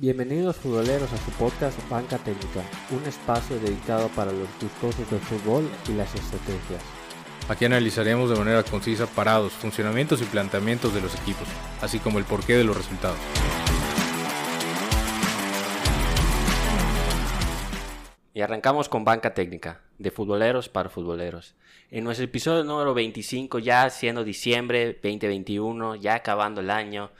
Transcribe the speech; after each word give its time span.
Bienvenidos 0.00 0.56
futboleros 0.56 1.12
a 1.12 1.18
su 1.18 1.30
podcast 1.32 1.78
Banca 1.90 2.16
Técnica, 2.16 2.62
un 2.90 3.06
espacio 3.06 3.60
dedicado 3.60 4.08
para 4.08 4.32
los 4.32 4.48
gustosos 4.58 5.10
del 5.10 5.20
fútbol 5.20 5.68
y 5.90 5.92
las 5.92 6.14
estrategias. 6.14 6.82
Aquí 7.50 7.66
analizaremos 7.66 8.30
de 8.30 8.36
manera 8.36 8.62
concisa 8.62 9.06
parados, 9.06 9.52
funcionamientos 9.52 10.22
y 10.22 10.24
planteamientos 10.24 10.94
de 10.94 11.02
los 11.02 11.14
equipos, 11.20 11.46
así 11.82 11.98
como 11.98 12.18
el 12.18 12.24
porqué 12.24 12.56
de 12.56 12.64
los 12.64 12.78
resultados. 12.78 13.18
Y 18.32 18.40
arrancamos 18.40 18.88
con 18.88 19.04
Banca 19.04 19.34
Técnica, 19.34 19.82
de 19.98 20.10
futboleros 20.10 20.70
para 20.70 20.88
futboleros. 20.88 21.54
En 21.90 22.04
nuestro 22.04 22.24
episodio 22.24 22.64
número 22.64 22.94
25, 22.94 23.58
ya 23.58 23.90
siendo 23.90 24.24
diciembre 24.24 24.94
2021, 24.94 25.96
ya 25.96 26.14
acabando 26.14 26.62
el 26.62 26.70
año, 26.70 27.10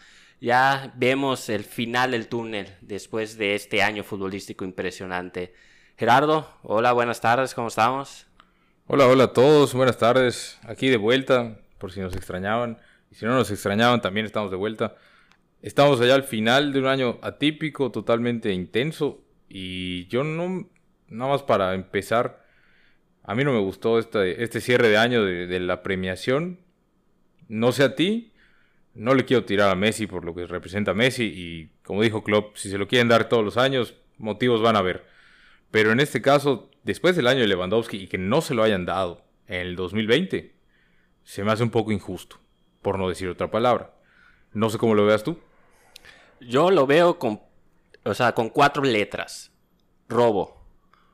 ya 0.41 0.93
vemos 0.97 1.49
el 1.49 1.65
final 1.65 2.13
del 2.13 2.29
túnel 2.29 2.67
después 2.81 3.37
de 3.37 3.55
este 3.55 3.83
año 3.83 4.03
futbolístico 4.03 4.65
impresionante. 4.65 5.53
Gerardo, 5.97 6.49
hola, 6.63 6.93
buenas 6.93 7.21
tardes, 7.21 7.55
¿cómo 7.55 7.69
estamos? 7.69 8.27
Hola, 8.87 9.07
hola 9.07 9.25
a 9.25 9.33
todos, 9.33 9.75
buenas 9.75 9.99
tardes. 9.99 10.59
Aquí 10.63 10.89
de 10.89 10.97
vuelta, 10.97 11.61
por 11.79 11.93
si 11.93 12.01
nos 12.01 12.17
extrañaban. 12.17 12.79
Y 13.11 13.17
si 13.17 13.27
no 13.27 13.35
nos 13.35 13.51
extrañaban, 13.51 14.01
también 14.01 14.25
estamos 14.25 14.51
de 14.51 14.57
vuelta. 14.57 14.97
Estamos 15.61 16.01
allá 16.01 16.15
al 16.15 16.25
final 16.25 16.73
de 16.73 16.79
un 16.79 16.87
año 16.87 17.19
atípico, 17.23 17.91
totalmente 17.91 18.51
intenso. 18.53 19.23
Y 19.49 20.07
yo 20.07 20.25
no, 20.25 20.71
nada 21.09 21.31
más 21.33 21.43
para 21.43 21.75
empezar, 21.75 22.47
a 23.23 23.35
mí 23.35 23.45
no 23.45 23.53
me 23.53 23.61
gustó 23.61 23.99
este, 23.99 24.43
este 24.43 24.63
cierre 24.63 24.89
de 24.89 24.97
año 24.97 25.23
de, 25.23 25.47
de 25.47 25.61
la 25.61 25.83
premiación. 25.83 26.61
No 27.49 27.73
sé 27.73 27.85
a 27.85 27.95
ti, 27.95 28.30
no 28.95 29.15
le 29.15 29.25
quiero 29.25 29.45
tirar 29.45 29.71
a 29.71 29.75
Messi 29.75 30.07
por 30.07 30.25
lo 30.25 30.35
que 30.35 30.47
representa 30.47 30.95
Messi 30.95 31.25
y 31.25 31.71
como 31.85 32.03
dijo 32.03 32.23
Klopp, 32.23 32.57
si 32.57 32.71
se 32.71 32.79
lo 32.79 32.89
quieren 32.89 33.09
dar 33.09 33.29
todos 33.29 33.45
los 33.45 33.57
años, 33.57 33.95
motivos 34.19 34.63
van 34.63 34.77
a 34.77 34.81
haber. 34.81 35.07
Pero 35.71 35.93
en 35.93 36.01
este 36.01 36.21
caso, 36.21 36.71
después 36.83 37.17
del 37.17 37.27
año 37.27 37.41
de 37.41 37.49
Lewandowski 37.49 37.97
y 37.97 38.07
que 38.09 38.19
no 38.19 38.41
se 38.41 38.55
lo 38.55 38.63
hayan 38.63 38.87
dado 38.87 39.25
en 39.47 39.61
el 39.61 39.77
2020, 39.77 40.55
se 41.23 41.45
me 41.45 41.53
hace 41.53 41.63
un 41.63 41.71
poco 41.71 41.93
injusto, 41.93 42.39
por 42.83 42.99
no 42.99 43.09
decir 43.09 43.29
otra 43.29 43.51
palabra. 43.51 43.95
No 44.53 44.69
sé 44.69 44.79
cómo 44.79 44.95
lo 44.95 45.07
veas 45.07 45.23
tú. 45.23 45.39
Yo 46.41 46.71
lo 46.71 46.87
veo 46.87 47.19
con, 47.19 47.41
o 48.05 48.15
sea, 48.15 48.33
con 48.33 48.49
cuatro 48.49 48.83
letras. 48.83 49.53
Robo. 50.09 50.65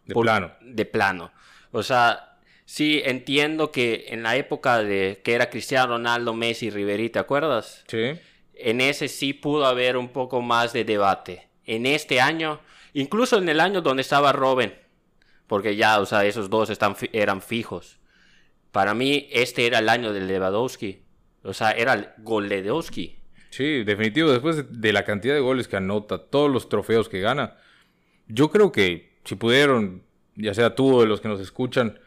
De 0.07 0.15
plano. 0.15 0.53
De 0.63 0.87
plano. 0.87 1.33
O 1.73 1.83
sea, 1.83 2.36
Sí, 2.67 3.01
entiendo 3.05 3.71
que 3.71 4.07
en 4.09 4.25
la 4.25 4.37
época 4.37 4.83
de 4.83 5.21
que 5.25 5.35
era 5.35 5.49
Cristiano 5.49 5.95
Ronaldo, 5.95 6.35
Messi, 6.35 6.69
Ribery, 6.69 7.11
¿te 7.11 7.21
acuerdas? 7.21 7.85
Sí. 7.87 8.19
En 8.55 8.81
ese 8.81 9.07
sí 9.07 9.33
pudo 9.33 9.67
haber 9.67 9.97
un 9.97 10.09
poco 10.09 10.43
más 10.43 10.73
de 10.73 10.85
debate. 10.85 11.49
En 11.65 11.87
este 11.87 12.21
año, 12.21 12.61
incluso 12.93 13.39
en 13.39 13.49
el 13.49 13.61
año 13.61 13.83
donde 13.83 14.01
estaba 14.01 14.33
Robin, 14.33 14.75
porque 15.47 15.77
ya, 15.77 16.01
o 16.01 16.07
sea, 16.07 16.25
esos 16.25 16.51
dos 16.51 16.69
están, 16.69 16.97
eran 17.13 17.41
fijos. 17.41 18.01
Para 18.73 18.95
mí, 18.95 19.29
este 19.31 19.67
era 19.67 19.79
el 19.79 19.89
año 19.89 20.13
de 20.13 20.21
Lewandowski. 20.21 21.03
O 21.45 21.55
sea, 21.55 21.71
era 21.71 21.95
el 21.95 22.09
Goledowski. 22.19 23.17
Sí, 23.51 23.85
definitivo. 23.85 24.31
Después 24.31 24.65
de 24.69 24.93
la 24.93 25.05
cantidad 25.05 25.35
de 25.35 25.41
goles 25.41 25.69
que 25.69 25.77
anota, 25.77 26.19
todos 26.19 26.51
los 26.51 26.69
trofeos 26.69 27.09
que 27.09 27.21
gana, 27.21 27.57
yo 28.27 28.51
creo 28.51 28.73
que 28.73 29.19
si 29.25 29.37
pudieron, 29.37 30.03
ya 30.35 30.53
sea 30.53 30.75
tú 30.75 30.97
o 30.97 31.01
de 31.01 31.07
los 31.07 31.21
que 31.21 31.29
nos 31.29 31.41
escuchan, 31.41 32.01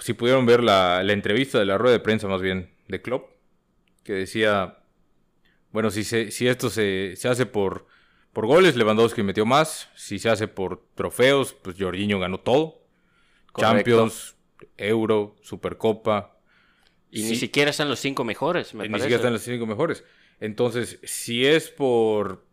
si 0.00 0.12
pudieron 0.14 0.46
ver 0.46 0.62
la, 0.62 1.02
entrevista 1.12 1.58
de 1.58 1.64
la 1.64 1.78
rueda 1.78 1.92
de 1.92 2.00
prensa 2.00 2.28
más 2.28 2.40
bien 2.40 2.70
de 2.88 3.02
Klopp, 3.02 3.30
que 4.02 4.12
decía, 4.12 4.78
bueno, 5.72 5.90
si, 5.90 6.04
si 6.04 6.48
esto 6.48 6.70
se, 6.70 7.16
hace 7.24 7.46
por, 7.46 7.86
por 8.32 8.46
goles, 8.46 8.76
Lewandowski 8.76 9.22
metió 9.22 9.46
más, 9.46 9.88
si 9.94 10.18
se 10.18 10.28
hace 10.28 10.48
por 10.48 10.84
trofeos, 10.94 11.54
pues 11.54 11.76
Jorginho 11.78 12.18
ganó 12.18 12.38
todo. 12.38 12.82
Champions, 13.58 14.36
Euro, 14.76 15.36
Supercopa. 15.40 16.38
Y 17.10 17.22
ni 17.22 17.36
siquiera 17.36 17.70
están 17.70 17.88
los 17.88 17.98
cinco 17.98 18.24
mejores, 18.24 18.74
me 18.74 18.88
Ni 18.88 18.94
siquiera 18.98 19.16
están 19.16 19.32
los 19.32 19.42
cinco 19.42 19.66
mejores. 19.66 20.04
Entonces, 20.38 20.98
si 21.02 21.46
es 21.46 21.70
por 21.70 22.44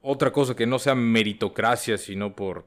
otra 0.00 0.32
cosa 0.32 0.56
que 0.56 0.66
no 0.66 0.78
sea 0.78 0.94
meritocracia, 0.94 1.98
sino 1.98 2.34
por 2.34 2.66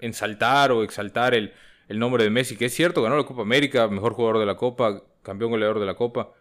ensaltar 0.00 0.72
o 0.72 0.82
exaltar 0.82 1.34
el, 1.34 1.54
el 1.88 1.98
nombre 1.98 2.24
de 2.24 2.30
Messi, 2.30 2.56
que 2.56 2.66
es 2.66 2.74
cierto, 2.74 3.02
ganó 3.02 3.16
la 3.16 3.24
Copa 3.24 3.42
América, 3.42 3.88
mejor 3.88 4.14
jugador 4.14 4.38
de 4.38 4.46
la 4.46 4.56
Copa, 4.56 5.02
campeón 5.22 5.50
goleador 5.50 5.80
de 5.80 5.86
la 5.86 5.94
Copa, 5.94 6.32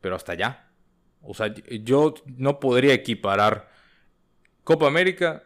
pero 0.00 0.16
hasta 0.16 0.32
allá. 0.32 0.68
O 1.22 1.34
sea, 1.34 1.52
yo 1.54 2.14
no 2.36 2.60
podría 2.60 2.92
equiparar 2.92 3.70
Copa 4.62 4.86
América 4.86 5.44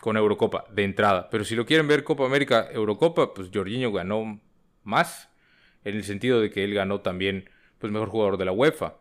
con 0.00 0.16
Eurocopa 0.16 0.64
de 0.72 0.84
entrada, 0.84 1.28
pero 1.30 1.44
si 1.44 1.56
lo 1.56 1.66
quieren 1.66 1.88
ver 1.88 2.04
Copa 2.04 2.24
América, 2.24 2.68
Eurocopa, 2.72 3.34
pues 3.34 3.50
Jorginho 3.52 3.92
ganó 3.92 4.40
más, 4.84 5.28
en 5.84 5.96
el 5.96 6.04
sentido 6.04 6.40
de 6.40 6.50
que 6.50 6.64
él 6.64 6.74
ganó 6.74 7.00
también, 7.00 7.50
pues 7.78 7.92
mejor 7.92 8.08
jugador 8.08 8.36
de 8.38 8.44
la 8.44 8.52
UEFA. 8.52 8.98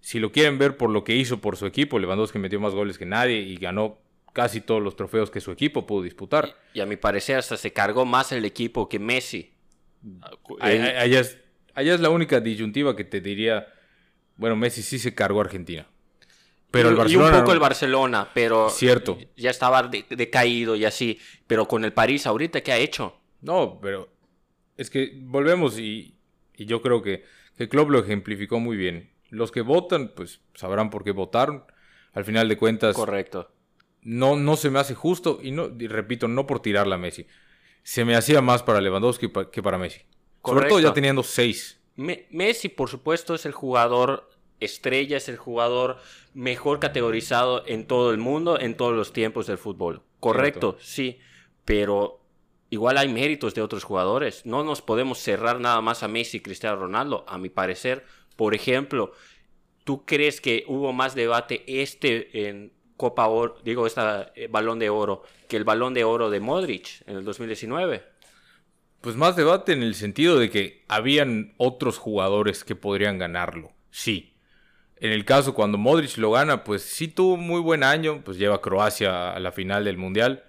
Si 0.00 0.18
lo 0.18 0.32
quieren 0.32 0.58
ver 0.58 0.76
por 0.76 0.90
lo 0.90 1.04
que 1.04 1.16
hizo 1.16 1.40
por 1.40 1.56
su 1.56 1.66
equipo, 1.66 1.98
Lewandowski 1.98 2.38
metió 2.38 2.60
más 2.60 2.74
goles 2.74 2.98
que 2.98 3.06
nadie 3.06 3.40
y 3.40 3.56
ganó 3.56 3.98
casi 4.36 4.60
todos 4.60 4.82
los 4.82 4.96
trofeos 4.96 5.30
que 5.30 5.40
su 5.40 5.50
equipo 5.50 5.86
pudo 5.86 6.02
disputar. 6.02 6.54
Y, 6.74 6.80
a 6.80 6.86
mi 6.86 6.98
parecer 6.98 7.38
hasta 7.38 7.56
se 7.56 7.72
cargó 7.72 8.04
más 8.04 8.32
el 8.32 8.44
equipo 8.44 8.86
que 8.86 8.98
Messi. 8.98 9.54
Allá 10.60 11.20
es, 11.20 11.38
es, 11.74 12.00
la 12.00 12.10
única 12.10 12.38
disyuntiva 12.40 12.94
que 12.94 13.04
te 13.04 13.22
diría, 13.22 13.66
bueno, 14.36 14.54
Messi 14.54 14.82
sí 14.82 14.98
se 14.98 15.14
cargó 15.14 15.40
a 15.40 15.44
Argentina. 15.44 15.88
Pero 16.70 16.90
el 16.90 16.96
Barcelona, 16.96 17.28
y 17.28 17.32
un 17.32 17.40
poco 17.40 17.52
el 17.54 17.58
Barcelona, 17.60 18.28
pero 18.34 18.68
cierto. 18.68 19.16
ya 19.38 19.48
estaba 19.48 19.88
decaído 20.10 20.76
y 20.76 20.84
así. 20.84 21.18
Pero 21.46 21.66
con 21.66 21.86
el 21.86 21.94
París 21.94 22.26
ahorita, 22.26 22.60
¿qué 22.60 22.72
ha 22.72 22.76
hecho? 22.76 23.16
No, 23.40 23.78
pero 23.80 24.10
es 24.76 24.90
que 24.90 25.18
volvemos 25.22 25.78
y, 25.78 26.18
y 26.54 26.66
yo 26.66 26.82
creo 26.82 27.00
que, 27.00 27.24
que 27.56 27.70
Klopp 27.70 27.88
lo 27.88 28.00
ejemplificó 28.00 28.60
muy 28.60 28.76
bien. 28.76 29.10
Los 29.30 29.50
que 29.50 29.62
votan, 29.62 30.12
pues 30.14 30.42
sabrán 30.52 30.90
por 30.90 31.04
qué 31.04 31.12
votaron. 31.12 31.64
Al 32.12 32.26
final 32.26 32.50
de 32.50 32.58
cuentas, 32.58 32.94
correcto 32.94 33.55
no, 34.06 34.36
no 34.36 34.56
se 34.56 34.70
me 34.70 34.78
hace 34.78 34.94
justo, 34.94 35.40
y, 35.42 35.50
no, 35.50 35.68
repito, 35.68 36.28
no 36.28 36.46
por 36.46 36.60
tirarla 36.60 36.94
a 36.94 36.98
Messi. 36.98 37.26
Se 37.82 38.04
me 38.04 38.14
hacía 38.14 38.40
más 38.40 38.62
para 38.62 38.80
Lewandowski 38.80 39.32
que 39.50 39.62
para 39.64 39.78
Messi. 39.78 40.02
Sobre 40.44 40.68
todo 40.68 40.78
ya 40.78 40.92
teniendo 40.92 41.24
seis. 41.24 41.80
Messi, 41.96 42.68
por 42.68 42.88
supuesto, 42.88 43.34
es 43.34 43.46
el 43.46 43.52
jugador 43.52 44.30
estrella, 44.60 45.16
es 45.16 45.28
el 45.28 45.36
jugador 45.36 45.98
mejor 46.34 46.78
categorizado 46.78 47.66
en 47.66 47.88
todo 47.88 48.12
el 48.12 48.18
mundo, 48.18 48.60
en 48.60 48.76
todos 48.76 48.94
los 48.94 49.12
tiempos 49.12 49.48
del 49.48 49.58
fútbol. 49.58 50.02
Correcto, 50.20 50.76
sí, 50.80 51.18
pero 51.64 52.20
igual 52.70 52.98
hay 52.98 53.08
méritos 53.08 53.54
de 53.54 53.62
otros 53.62 53.82
jugadores. 53.82 54.46
No 54.46 54.62
nos 54.62 54.82
podemos 54.82 55.18
cerrar 55.18 55.58
nada 55.58 55.80
más 55.80 56.04
a 56.04 56.08
Messi 56.08 56.36
y 56.36 56.40
Cristiano 56.40 56.76
Ronaldo, 56.76 57.24
a 57.26 57.38
mi 57.38 57.48
parecer. 57.48 58.04
Por 58.36 58.54
ejemplo, 58.54 59.12
¿tú 59.82 60.04
crees 60.06 60.40
que 60.40 60.64
hubo 60.68 60.92
más 60.92 61.16
debate 61.16 61.64
este 61.66 62.48
en 62.48 62.75
Copa 62.96 63.26
Oro, 63.26 63.58
digo, 63.64 63.86
esta 63.86 64.32
eh, 64.34 64.48
balón 64.48 64.78
de 64.78 64.90
oro, 64.90 65.22
que 65.48 65.56
el 65.56 65.64
balón 65.64 65.94
de 65.94 66.04
oro 66.04 66.30
de 66.30 66.40
Modric 66.40 67.02
en 67.06 67.16
el 67.16 67.24
2019. 67.24 68.02
Pues 69.00 69.16
más 69.16 69.36
debate 69.36 69.72
en 69.72 69.82
el 69.82 69.94
sentido 69.94 70.38
de 70.38 70.50
que 70.50 70.84
habían 70.88 71.54
otros 71.58 71.98
jugadores 71.98 72.64
que 72.64 72.74
podrían 72.74 73.18
ganarlo. 73.18 73.72
Sí. 73.90 74.34
En 74.98 75.12
el 75.12 75.24
caso 75.24 75.54
cuando 75.54 75.76
Modric 75.76 76.16
lo 76.16 76.30
gana, 76.30 76.64
pues 76.64 76.82
sí 76.82 77.08
tuvo 77.08 77.36
muy 77.36 77.60
buen 77.60 77.84
año, 77.84 78.22
pues 78.24 78.38
lleva 78.38 78.62
Croacia 78.62 79.32
a 79.32 79.40
la 79.40 79.52
final 79.52 79.84
del 79.84 79.98
Mundial. 79.98 80.44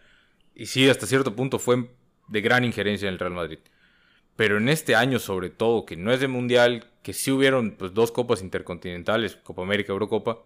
Y 0.55 0.67
sí, 0.67 0.89
hasta 0.89 1.05
cierto 1.05 1.35
punto 1.35 1.59
fue 1.59 1.89
de 2.29 2.41
gran 2.41 2.63
injerencia 2.63 3.07
en 3.07 3.13
el 3.13 3.19
Real 3.19 3.33
Madrid. 3.33 3.59
Pero 4.37 4.57
en 4.57 4.69
este 4.69 4.95
año 4.95 5.19
sobre 5.19 5.49
todo, 5.49 5.85
que 5.85 5.97
no 5.97 6.11
es 6.13 6.19
de 6.21 6.27
Mundial, 6.27 6.87
que 7.03 7.13
sí 7.13 7.31
hubieron 7.31 7.71
pues, 7.71 7.93
dos 7.93 8.11
copas 8.11 8.41
intercontinentales, 8.41 9.35
Copa 9.35 9.63
América, 9.63 9.91
Eurocopa, 9.91 10.39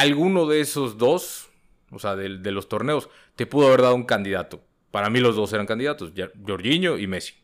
alguno 0.00 0.46
de 0.46 0.60
esos 0.60 0.98
dos, 0.98 1.48
o 1.90 1.98
sea, 1.98 2.16
de, 2.16 2.28
los 2.28 2.68
torneos, 2.68 3.08
te 3.34 3.46
pudo 3.46 3.68
haber 3.68 3.82
dado 3.82 3.94
un 3.94 4.04
candidato. 4.04 4.62
Para 4.90 5.10
mí 5.10 5.20
los 5.20 5.36
dos 5.36 5.52
eran 5.52 5.66
candidatos, 5.66 6.12
Jorginho 6.46 6.98
y 6.98 7.06
Messi. 7.06 7.34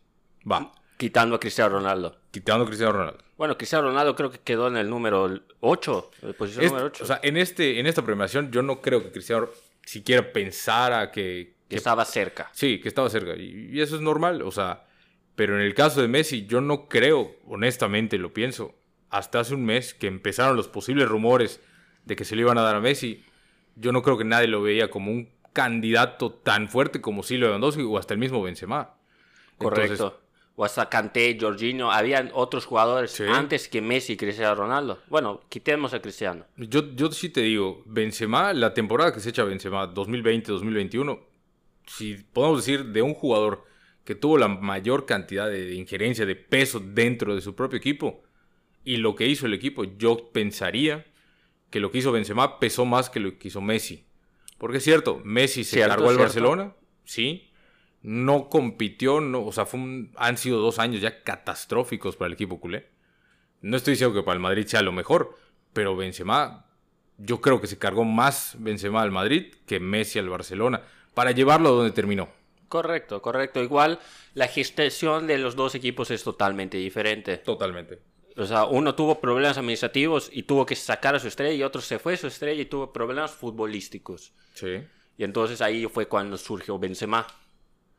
Va. 0.51 0.73
Quitando 0.97 1.37
a 1.37 1.41
Cristiano 1.41 1.77
Ronaldo. 1.77 2.21
Quitando 2.31 2.65
a 2.65 2.67
Cristiano 2.67 2.93
Ronaldo. 2.93 3.25
Bueno, 3.37 3.57
Cristiano 3.57 3.89
Ronaldo 3.89 4.15
creo 4.15 4.31
que 4.31 4.39
quedó 4.39 4.69
en 4.69 4.77
el 4.77 4.89
número 4.89 5.29
8, 5.61 6.11
posición 6.39 6.67
número 6.67 6.87
8. 6.87 7.05
O 7.05 7.07
sea, 7.07 7.21
en, 7.23 7.37
este, 7.37 7.81
en 7.81 7.87
esta 7.87 8.03
premiación 8.03 8.51
yo 8.53 8.63
no 8.63 8.81
creo 8.81 9.03
que 9.03 9.11
Cristiano 9.11 9.49
siquiera 9.85 10.33
pensara 10.33 11.11
que... 11.11 11.57
Que, 11.69 11.77
estaba 11.77 12.05
cerca. 12.05 12.51
Sí, 12.53 12.81
que 12.81 12.89
estaba 12.89 13.09
cerca. 13.09 13.35
Y, 13.35 13.71
y, 13.73 13.81
eso 13.81 13.97
es 13.97 14.03
normal, 14.03 14.43
o 14.43 14.51
sea... 14.51 14.87
Pero 15.35 15.59
en 15.59 15.63
el 15.63 15.75
caso 15.75 16.03
de 16.03 16.09
Messi, 16.09 16.47
yo 16.47 16.61
no 16.61 16.89
creo, 16.89 17.37
honestamente 17.47 18.19
lo 18.19 18.35
pienso, 18.35 18.75
hasta 19.09 19.41
hace 19.41 19.55
un 19.55 19.65
mes 19.65 19.95
que 19.95 20.07
empezaron 20.07 20.57
los 20.57 20.69
posibles 20.69 21.09
rumores 21.09 21.59
de 22.05 22.17
que 22.17 22.25
se 22.25 22.35
lo 22.35 22.43
iban 22.43 22.59
a 22.59 22.63
dar 22.63 22.77
a 22.77 22.81
Messi, 22.81 23.25
yo 23.77 23.93
no 23.93 24.03
creo 24.03 24.19
que 24.19 24.25
nadie 24.25 24.49
lo 24.49 24.63
veía 24.63 24.91
como 24.91 25.11
un 25.11 25.29
candidato 25.53 26.33
tan 26.33 26.69
fuerte 26.69 27.01
como 27.01 27.23
sí 27.23 27.37
Lewandowski 27.37 27.83
o 27.83 27.99
hasta 27.99 28.15
el 28.15 28.21
mismo 28.21 28.43
Benzema. 28.43 28.95
Correcto. 29.59 30.21
o 30.57 30.65
hasta 30.65 30.89
Kanté, 30.89 31.39
Jorginho, 31.41 31.93
habían 31.93 32.31
otros 32.35 32.67
jugadores 32.67 33.21
antes 33.21 33.69
que 33.69 33.81
Messi 33.81 34.15
y 34.15 34.17
Cristiano 34.17 34.55
Ronaldo. 34.55 35.01
Bueno, 35.09 35.41
quitemos 35.49 35.95
a 35.95 36.03
Cristiano. 36.03 36.45
Yo, 36.57 36.95
yo 36.95 37.11
sí 37.13 37.29
te 37.29 37.43
digo, 37.43 37.83
Benzema, 37.87 38.53
la 38.53 38.75
temporada 38.75 39.13
que 39.13 39.21
se 39.21 39.31
echa 39.31 39.45
Benzema, 39.45 39.93
2020-2021, 39.95 41.21
si 41.87 42.15
podemos 42.33 42.59
decir 42.59 42.87
de 42.87 43.03
un 43.03 43.15
jugador 43.15 43.65
que 44.05 44.15
tuvo 44.15 44.39
la 44.39 44.49
mayor 44.49 45.07
cantidad 45.07 45.49
de, 45.49 45.75
injerencia, 45.75 46.27
de 46.27 46.37
peso 46.37 46.81
dentro 46.81 47.35
de 47.35 47.41
su 47.41 47.55
propio 47.55 47.79
equipo, 47.79 48.23
y 48.85 48.97
lo 48.97 49.15
que 49.15 49.29
hizo 49.29 49.47
el 49.47 49.55
equipo, 49.55 49.85
yo 49.85 50.31
pensaría 50.33 51.07
que 51.73 51.81
lo 51.81 51.91
que 51.91 51.99
hizo 51.99 52.13
Benzema 52.13 52.61
pesó 52.61 52.85
más 52.85 53.11
que 53.11 53.19
lo 53.19 53.37
que 53.39 53.49
hizo 53.49 53.61
Messi. 53.61 54.07
Porque 54.59 54.77
es 54.77 54.85
cierto, 54.85 55.21
Messi 55.25 55.65
se 55.65 55.81
cargó 55.81 56.11
al 56.11 56.19
Barcelona, 56.19 56.77
sí, 57.03 57.51
no 58.03 58.49
compitió, 58.49 59.21
no, 59.21 59.45
o 59.45 59.51
sea, 59.53 59.67
han 60.17 60.37
sido 60.37 60.61
dos 60.61 60.79
años 60.79 61.01
ya 61.01 61.25
catastróficos 61.25 62.15
para 62.15 62.29
el 62.29 62.35
equipo 62.35 62.61
culé. 62.61 62.91
No 63.61 63.77
estoy 63.77 63.95
diciendo 63.95 64.15
que 64.15 64.23
para 64.23 64.35
el 64.35 64.41
Madrid 64.41 64.67
sea 64.67 64.83
lo 64.83 64.93
mejor, 64.93 65.37
pero 65.73 65.97
Benzema, 65.97 66.67
yo 67.19 67.41
creo 67.41 67.61
que 67.61 67.67
se 67.67 67.79
cargó 67.79 68.05
más 68.05 68.55
Benzema 68.59 69.03
al 69.03 69.11
Madrid 69.11 69.55
que 69.67 69.81
Messi 69.81 70.19
al 70.19 70.29
Barcelona, 70.29 70.83
para 71.15 71.33
llevarlo 71.33 71.71
a 71.71 71.73
donde 71.73 71.93
terminó. 71.93 72.29
Correcto, 72.69 73.21
correcto. 73.21 73.63
Igual 73.63 73.99
la 74.35 74.47
gestación 74.47 75.27
de 75.27 75.39
los 75.39 75.57
dos 75.57 75.75
equipos 75.75 76.11
es 76.11 76.23
totalmente 76.23 76.77
diferente. 76.79 77.39
Totalmente. 77.39 78.12
O 78.37 78.45
sea, 78.45 78.65
uno 78.65 78.95
tuvo 78.95 79.21
problemas 79.21 79.59
administrativos 79.59 80.31
y 80.33 80.45
tuvo 80.45 80.65
que 80.65 80.77
sacar 80.77 81.15
a 81.15 81.21
su 81.21 81.29
estrella 81.29 81.53
y 81.53 81.63
otro 81.63 81.81
se 81.81 81.99
fue 81.99 82.15
a 82.15 82.17
su 82.17 82.27
estrella 82.27 82.63
y 82.63 82.67
tuvo 82.67 82.93
problemas 82.93 83.33
futbolísticos. 83.33 84.33
Sí. 84.55 84.83
Y 85.19 85.25
entonces 85.25 85.61
ahí 85.61 85.87
fue 85.87 86.07
cuando 86.07 86.39
surgió 86.39 86.79
Benzema. 86.79 87.27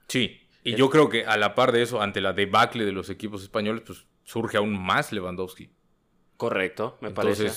Sí, 0.07 0.39
y 0.63 0.75
yo 0.75 0.89
creo 0.89 1.09
que 1.09 1.25
a 1.25 1.37
la 1.37 1.55
par 1.55 1.71
de 1.71 1.81
eso, 1.81 2.01
ante 2.01 2.21
la 2.21 2.33
debacle 2.33 2.85
de 2.85 2.91
los 2.91 3.09
equipos 3.09 3.43
españoles, 3.43 3.83
pues 3.85 4.05
surge 4.23 4.57
aún 4.57 4.81
más 4.81 5.11
Lewandowski. 5.11 5.69
Correcto, 6.37 6.97
me 7.01 7.11
parece. 7.11 7.51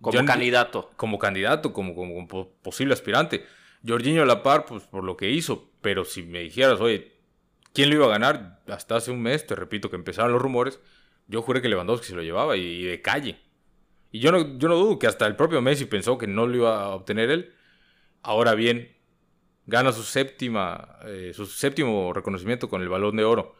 Como 0.00 0.24
candidato. 0.24 0.90
Como 0.96 1.18
candidato, 1.18 1.72
como, 1.72 1.94
como, 1.94 2.26
posible 2.62 2.94
aspirante. 2.94 3.44
Jorginho 3.86 4.22
a 4.22 4.26
la 4.26 4.42
par, 4.42 4.64
pues 4.64 4.84
por 4.84 5.04
lo 5.04 5.16
que 5.16 5.30
hizo. 5.30 5.70
Pero 5.80 6.04
si 6.04 6.22
me 6.22 6.40
dijeras, 6.40 6.80
oye, 6.80 7.12
¿quién 7.72 7.90
lo 7.90 7.96
iba 7.96 8.06
a 8.06 8.10
ganar? 8.10 8.62
Hasta 8.66 8.96
hace 8.96 9.10
un 9.10 9.22
mes, 9.22 9.46
te 9.46 9.54
repito 9.54 9.90
que 9.90 9.96
empezaron 9.96 10.32
los 10.32 10.42
rumores, 10.42 10.80
yo 11.32 11.40
juré 11.40 11.62
que 11.62 11.68
Lewandowski 11.70 12.08
se 12.08 12.14
lo 12.14 12.22
llevaba 12.22 12.58
y, 12.58 12.84
de 12.84 13.00
calle. 13.00 13.40
Y 14.12 14.20
yo 14.20 14.30
no, 14.30 14.58
yo 14.58 14.68
no 14.68 14.76
dudo 14.76 14.98
que 14.98 15.06
hasta 15.06 15.26
el 15.26 15.34
propio 15.34 15.62
Messi 15.62 15.86
pensó 15.86 16.18
que 16.18 16.26
no 16.26 16.46
lo 16.46 16.56
iba 16.56 16.82
a 16.82 16.88
obtener 16.90 17.30
él. 17.30 17.54
Ahora 18.22 18.54
bien, 18.54 18.94
gana 19.66 19.92
su 19.92 20.02
séptima, 20.02 20.98
eh, 21.06 21.32
su 21.34 21.46
séptimo 21.46 22.12
reconocimiento 22.12 22.68
con 22.68 22.82
el 22.82 22.90
Balón 22.90 23.16
de 23.16 23.24
Oro, 23.24 23.56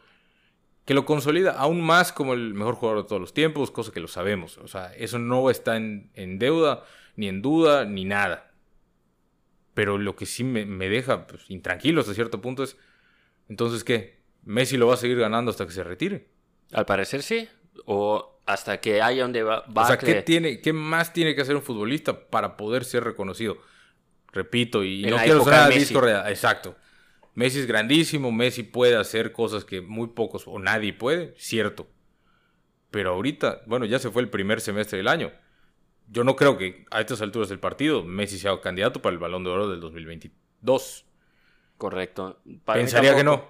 que 0.85 0.93
lo 0.93 1.03
consolida 1.03 1.53
aún 1.53 1.81
más 1.81 2.13
como 2.13 2.35
el 2.35 2.53
mejor 2.53 2.75
jugador 2.75 3.01
de 3.03 3.09
todos 3.09 3.19
los 3.19 3.33
tiempos, 3.33 3.71
cosa 3.71 3.91
que 3.91 3.99
lo 3.99 4.07
sabemos. 4.07 4.59
O 4.59 4.67
sea, 4.67 4.93
eso 4.93 5.17
no 5.17 5.49
está 5.49 5.75
en, 5.75 6.37
deuda, 6.37 6.83
ni 7.15 7.27
en 7.27 7.41
duda, 7.41 7.85
ni 7.85 8.05
nada. 8.05 8.53
Pero 9.73 9.97
lo 9.97 10.15
que 10.15 10.27
sí 10.27 10.43
me, 10.43 10.89
deja 10.89 11.25
pues, 11.25 11.49
intranquilo 11.49 12.01
hasta 12.01 12.13
cierto 12.13 12.39
punto 12.39 12.61
es, 12.61 12.77
entonces, 13.49 13.83
¿qué? 13.83 14.21
¿Messi 14.43 14.77
lo 14.77 14.85
va 14.85 14.93
a 14.93 14.97
seguir 14.97 15.17
ganando 15.17 15.49
hasta 15.49 15.65
que 15.65 15.71
se 15.71 15.83
retire? 15.83 16.27
Al 16.71 16.85
parecer 16.85 17.23
sí. 17.23 17.49
O 17.85 18.39
hasta 18.45 18.79
que 18.79 19.01
haya 19.01 19.25
un 19.25 19.33
debate. 19.33 19.69
O 19.73 19.85
sea, 19.85 19.97
¿qué, 19.97 20.21
tiene, 20.21 20.61
¿qué 20.61 20.73
más 20.73 21.13
tiene 21.13 21.35
que 21.35 21.41
hacer 21.41 21.55
un 21.55 21.61
futbolista 21.61 22.27
para 22.27 22.57
poder 22.57 22.85
ser 22.85 23.03
reconocido? 23.03 23.57
Repito, 24.31 24.83
y 24.83 25.03
no 25.03 25.17
quiero 25.17 25.43
sonar 25.43 25.71
disco 25.71 26.01
real. 26.01 26.27
Exacto. 26.27 26.75
Messi 27.35 27.59
es 27.59 27.67
grandísimo, 27.67 28.31
Messi 28.31 28.63
puede 28.63 28.95
hacer 28.95 29.31
cosas 29.31 29.65
que 29.65 29.81
muy 29.81 30.09
pocos 30.09 30.43
o 30.47 30.59
nadie 30.59 30.93
puede, 30.93 31.33
cierto. 31.37 31.87
Pero 32.91 33.11
ahorita, 33.11 33.63
bueno, 33.65 33.85
ya 33.85 33.97
se 33.97 34.11
fue 34.11 34.21
el 34.21 34.29
primer 34.29 34.61
semestre 34.61 34.97
del 34.97 35.07
año. 35.07 35.31
Yo 36.09 36.23
no 36.23 36.35
creo 36.35 36.57
que 36.57 36.85
a 36.91 37.01
estas 37.01 37.21
alturas 37.21 37.49
del 37.49 37.59
partido 37.59 38.03
Messi 38.03 38.37
sea 38.37 38.59
candidato 38.61 39.01
para 39.01 39.13
el 39.13 39.19
Balón 39.19 39.43
de 39.43 39.49
Oro 39.49 39.67
del 39.67 39.79
2022. 39.79 41.05
Correcto. 41.77 42.39
Pensaría 42.65 43.15
que 43.15 43.23
no. 43.23 43.49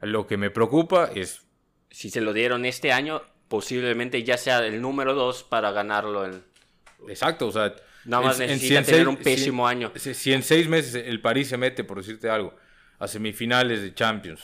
Lo 0.00 0.26
que 0.26 0.36
me 0.36 0.50
preocupa 0.50 1.10
es... 1.14 1.46
Si 1.90 2.10
se 2.10 2.20
lo 2.20 2.34
dieron 2.34 2.66
este 2.66 2.92
año, 2.92 3.22
posiblemente 3.48 4.22
ya 4.22 4.36
sea 4.36 4.64
el 4.66 4.80
número 4.80 5.14
dos 5.14 5.42
para 5.42 5.70
ganarlo 5.72 6.24
en... 6.26 6.42
Exacto, 7.08 7.48
o 7.48 7.52
sea, 7.52 7.74
Nada 8.06 8.22
más 8.22 8.38
necesita 8.38 8.82
tener 8.82 9.08
un 9.08 9.16
pésimo 9.16 9.66
año. 9.66 9.92
Si, 9.96 10.32
en 10.32 10.42
seis 10.42 10.68
meses 10.68 10.94
el 10.94 11.20
París 11.20 11.48
se 11.48 11.56
mete, 11.56 11.84
por 11.84 11.98
decirte 11.98 12.30
algo, 12.30 12.54
a 12.98 13.08
semifinales 13.08 13.82
de 13.82 13.94
Champions, 13.94 14.42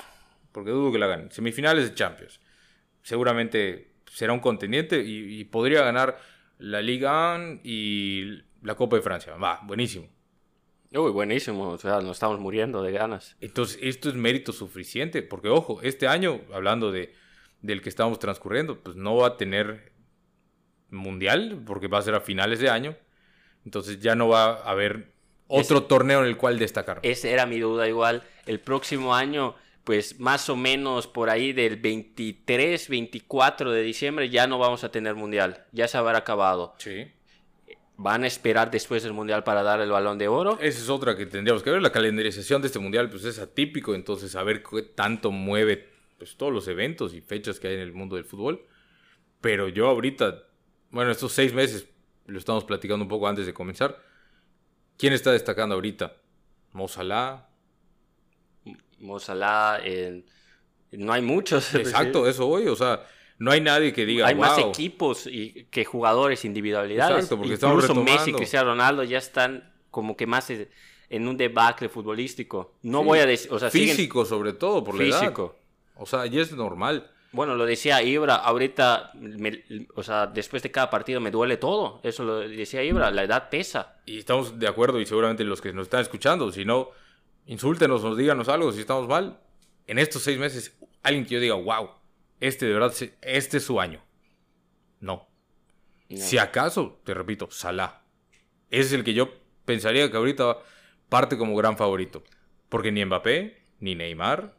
porque 0.51 0.71
dudo 0.71 0.93
que 0.93 0.99
la 0.99 1.07
ganen, 1.07 1.31
semifinales 1.31 1.89
de 1.89 1.95
Champions, 1.95 2.41
seguramente 3.03 3.93
será 4.11 4.33
un 4.33 4.41
contendiente 4.41 5.03
y, 5.05 5.45
podría 5.45 5.83
ganar 5.83 6.19
la 6.59 6.83
Liga 6.83 7.37
1 7.37 7.61
y 7.63 8.43
la 8.63 8.75
Copa 8.75 8.97
de 8.97 9.03
Francia. 9.03 9.35
Va, 9.37 9.61
buenísimo. 9.63 10.09
Uy, 10.93 11.11
buenísimo, 11.11 11.71
o 11.71 11.79
sea, 11.79 12.01
nos 12.01 12.17
estamos 12.17 12.39
muriendo 12.39 12.83
de 12.83 12.93
ganas. 12.93 13.37
Entonces, 13.41 13.79
esto 13.81 14.11
es 14.11 14.15
mérito 14.15 14.53
suficiente, 14.53 15.23
porque 15.23 15.49
ojo, 15.49 15.81
este 15.83 16.07
año, 16.07 16.43
hablando 16.53 16.93
de, 16.93 17.15
del 17.63 17.81
que 17.81 17.89
estamos 17.89 18.19
transcurriendo, 18.19 18.81
pues 18.81 18.97
no 18.97 19.17
va 19.17 19.29
a 19.29 19.37
tener 19.37 19.93
mundial, 20.91 21.63
porque 21.65 21.89
va 21.89 21.99
a 21.99 22.03
ser 22.03 22.15
a 22.15 22.21
finales 22.21 22.59
de 22.59 22.69
año. 22.69 22.97
Entonces 23.65 24.01
ya 24.01 24.15
no 24.15 24.29
va 24.29 24.57
a 24.57 24.71
haber 24.71 25.13
otro 25.47 25.85
torneo 25.85 26.21
en 26.21 26.27
el 26.27 26.37
cual 26.37 26.59
destacar. 26.59 27.01
Esa 27.03 27.29
era 27.29 27.47
mi 27.47 27.61
duda 27.61 27.89
igual. 27.89 28.23
El 28.47 28.61
próximo 28.61 29.15
año, 29.15 29.55
pues 29.85 30.19
más 30.19 30.49
o 30.49 30.57
menos 30.57 31.07
por 31.07 31.31
ahí 31.31 31.53
del 31.53 31.77
23, 31.77 32.89
24 32.89 33.71
de 33.71 33.83
diciembre 33.83 34.29
ya 34.29 34.47
no 34.47 34.59
vamos 34.59 34.83
a 34.85 34.91
tener 34.91 35.15
mundial. 35.15 35.65
Ya 35.73 35.89
se 35.89 35.97
habrá 35.97 36.19
acabado. 36.19 36.75
Sí. 36.79 37.07
¿Van 37.97 38.25
a 38.25 38.27
esperar 38.27 38.71
después 38.71 39.05
del 39.05 39.13
mundial 39.13 39.45
para 39.45 39.63
dar 39.63 39.81
el 39.81 39.91
balón 39.91 40.19
de 40.19 40.27
oro? 40.27 40.59
Esa 40.61 40.81
es 40.81 40.89
otra 40.89 41.17
que 41.17 41.27
tendríamos 41.27 41.63
que 41.63 41.71
ver. 41.71 41.83
La 41.83 41.93
calendarización 41.93 42.61
de 42.61 42.67
este 42.67 42.81
mundial 42.81 43.09
pues 43.09 43.25
es 43.25 43.39
atípico, 43.39 43.95
entonces 43.95 44.35
a 44.35 44.43
ver 44.43 44.63
qué 44.65 44.83
tanto 44.83 45.31
mueve 45.31 45.92
pues, 46.23 46.37
todos 46.37 46.53
los 46.53 46.69
eventos 46.69 47.15
y 47.15 47.21
fechas 47.21 47.59
que 47.59 47.67
hay 47.67 47.75
en 47.75 47.81
el 47.81 47.93
mundo 47.93 48.15
del 48.15 48.25
fútbol. 48.25 48.65
Pero 49.41 49.69
yo 49.69 49.89
ahorita, 49.89 50.45
bueno, 50.91 51.11
estos 51.11 51.33
seis 51.33 51.53
meses 51.53 51.89
lo 52.27 52.39
estamos 52.39 52.63
platicando 52.63 53.05
un 53.05 53.09
poco 53.09 53.27
antes 53.27 53.45
de 53.45 53.53
comenzar. 53.53 54.01
¿Quién 54.97 55.15
está 55.15 55.33
destacando 55.33 55.75
ahorita? 55.75 56.15
Mo 56.75 56.87
Salah. 56.87 57.49
Mo 59.01 59.19
Salah, 59.19 59.81
no 60.93 61.13
hay 61.13 61.23
muchos. 61.23 61.75
Exacto, 61.75 62.29
eso 62.29 62.47
hoy, 62.47 62.69
o 62.69 62.77
sea, 62.77 63.05
no 63.39 63.51
hay 63.51 63.61
nadie 63.61 63.93
que 63.93 64.07
diga. 64.07 64.29
Hay 64.29 64.37
más 64.37 64.59
equipos 64.59 65.27
y 65.27 65.67
que 65.73 65.85
jugadores 65.85 66.45
individualidades. 66.45 67.17
Exacto, 67.17 67.37
porque 67.37 67.55
Incluso 67.55 67.97
Messi 67.97 68.31
y 68.31 68.35
Cristiano 68.35 68.71
Ronaldo 68.71 69.03
ya 69.03 69.19
están 69.19 69.73
como 69.91 70.17
que 70.17 70.29
más 70.29 70.53
en 70.53 71.27
un 71.27 71.37
debacle 71.37 71.89
futbolístico. 71.89 72.75
No 72.83 73.03
voy 73.03 73.19
a 73.19 73.27
decir, 73.27 73.53
o 73.53 73.59
sea, 73.59 73.73
físico 73.73 74.25
sobre 74.25 74.53
todo 74.53 74.85
por 74.85 74.97
físico. 74.97 75.62
O 75.97 76.07
sea, 76.07 76.27
ya 76.27 76.41
es 76.41 76.53
normal. 76.53 77.11
Bueno, 77.33 77.55
lo 77.55 77.65
decía 77.65 78.03
Ibra, 78.03 78.37
ahorita, 78.37 79.13
o 79.95 80.03
sea, 80.03 80.27
después 80.27 80.63
de 80.63 80.71
cada 80.71 80.91
partido 80.91 81.19
me 81.21 81.31
duele 81.31 81.57
todo. 81.57 82.01
Eso 82.03 82.25
lo 82.25 82.41
decía 82.41 82.85
Ibra, 82.85 83.11
la 83.11 83.25
edad 83.25 83.49
pesa. 83.49 83.97
Y 84.05 84.19
estamos 84.19 84.59
de 84.59 84.69
acuerdo, 84.69 85.01
y 85.01 85.07
seguramente 85.07 85.43
los 85.45 85.63
que 85.63 85.73
nos 85.73 85.85
están 85.85 86.03
escuchando, 86.03 86.53
si 86.53 86.67
no, 86.67 86.91
insúltenos, 87.47 88.05
nos 88.05 88.19
díganos 88.19 88.49
algo 88.49 88.71
si 88.73 88.81
estamos 88.81 89.09
mal. 89.09 89.41
En 89.87 89.99
estos 89.99 90.23
seis 90.23 90.39
meses, 90.39 90.77
alguien 91.03 91.25
que 91.25 91.35
yo 91.35 91.41
diga, 91.41 91.55
wow, 91.55 91.91
este 92.39 92.67
de 92.67 92.75
verdad, 92.75 92.93
este 93.23 93.57
es 93.57 93.65
su 93.65 93.81
año. 93.81 94.03
No. 95.01 95.27
Si 96.15 96.37
acaso, 96.37 97.01
te 97.05 97.15
repito, 97.15 97.51
Salah. 97.51 98.03
Ese 98.69 98.89
es 98.89 98.93
el 98.93 99.05
que 99.05 99.15
yo 99.15 99.31
pensaría 99.65 100.11
que 100.11 100.17
ahorita 100.17 100.59
parte 101.09 101.39
como 101.39 101.57
gran 101.57 101.79
favorito. 101.79 102.23
Porque 102.69 102.93
ni 102.93 103.05
Mbappé, 103.05 103.65
ni 103.81 103.95
Neymar, 103.95 104.55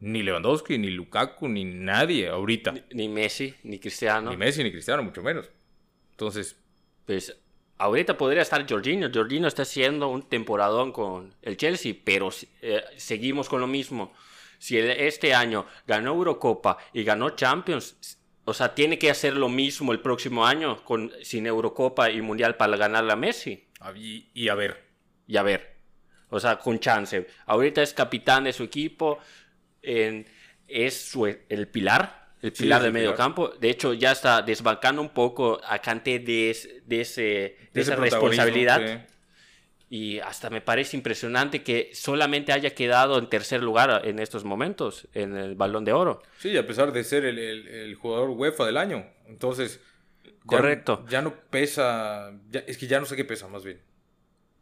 ni 0.00 0.22
Lewandowski, 0.22 0.78
ni 0.78 0.90
Lukaku, 0.90 1.48
ni 1.48 1.64
nadie 1.64 2.28
ahorita. 2.28 2.74
Ni, 2.92 3.08
Messi, 3.08 3.54
ni 3.62 3.78
Cristiano. 3.78 4.30
Ni 4.30 4.36
Messi, 4.36 4.62
ni 4.62 4.70
Cristiano, 4.70 5.02
mucho 5.02 5.22
menos. 5.22 5.50
Entonces. 6.10 6.56
Pues 7.04 7.36
ahorita 7.78 8.16
podría 8.16 8.42
estar 8.42 8.68
Jorginho. 8.68 9.10
Jorginho 9.12 9.48
está 9.48 9.62
haciendo 9.62 10.08
un 10.08 10.22
temporadón 10.28 10.92
con 10.92 11.34
el 11.42 11.56
Chelsea, 11.56 11.94
pero 12.04 12.30
eh, 12.62 12.82
seguimos 12.96 13.48
con 13.48 13.60
lo 13.60 13.66
mismo. 13.66 14.12
Si 14.58 14.78
este 14.78 15.34
año 15.34 15.66
ganó 15.86 16.12
Eurocopa 16.12 16.78
y 16.92 17.04
ganó 17.04 17.30
Champions, 17.30 18.18
o 18.44 18.54
sea, 18.54 18.74
tiene 18.74 18.98
que 18.98 19.10
hacer 19.10 19.36
lo 19.36 19.48
mismo 19.48 19.92
el 19.92 20.00
próximo 20.00 20.46
año 20.46 20.82
con, 20.84 21.12
sin 21.22 21.46
Eurocopa 21.46 22.10
y 22.10 22.22
Mundial 22.22 22.56
para 22.56 22.76
ganar 22.76 23.08
a 23.10 23.16
Messi. 23.16 23.68
Ah, 23.80 23.92
y, 23.94 24.30
y 24.32 24.48
a 24.48 24.54
ver. 24.54 24.84
Y 25.26 25.36
a 25.36 25.42
ver. 25.42 25.76
O 26.28 26.40
sea, 26.40 26.58
con 26.58 26.78
chance. 26.80 27.26
Ahorita 27.46 27.82
es 27.82 27.92
capitán 27.92 28.44
de 28.44 28.52
su 28.52 28.64
equipo 28.64 29.18
es 29.86 31.14
el 31.48 31.68
pilar, 31.68 32.26
el 32.42 32.52
pilar 32.52 32.82
del 32.82 32.92
medio 32.92 33.14
campo. 33.14 33.48
De 33.48 33.70
hecho, 33.70 33.94
ya 33.94 34.12
está 34.12 34.42
desbancando 34.42 35.00
un 35.00 35.10
poco 35.10 35.60
a 35.64 35.78
Cante 35.78 36.18
de, 36.18 36.50
ese, 36.50 36.82
de, 36.86 37.00
esa 37.80 37.96
responsabilidad. 37.96 39.06
Y 39.88 40.18
hasta 40.18 40.50
me 40.50 40.60
parece 40.60 40.96
impresionante 40.96 41.62
que 41.62 41.90
solamente 41.94 42.52
haya 42.52 42.70
quedado 42.70 43.18
en 43.18 43.28
tercer 43.28 43.62
lugar 43.62 44.02
en 44.04 44.18
estos 44.18 44.42
momentos, 44.42 45.06
en 45.14 45.36
el 45.36 45.54
balón 45.54 45.84
de 45.84 45.92
oro. 45.92 46.22
Sí, 46.38 46.56
a 46.56 46.66
pesar 46.66 46.92
de 46.92 47.04
ser 47.04 47.24
el, 47.24 47.38
el, 47.38 47.94
jugador 47.94 48.30
UEFA 48.30 48.66
del 48.66 48.78
año. 48.78 49.06
Entonces, 49.26 49.80
correcto. 50.44 51.04
Ya, 51.08 51.22
no 51.22 51.34
pesa, 51.50 52.32
es 52.66 52.78
que 52.78 52.88
ya 52.88 52.98
no 52.98 53.06
sé 53.06 53.14
qué 53.14 53.24
pesa 53.24 53.46
más 53.46 53.62
bien. 53.62 53.80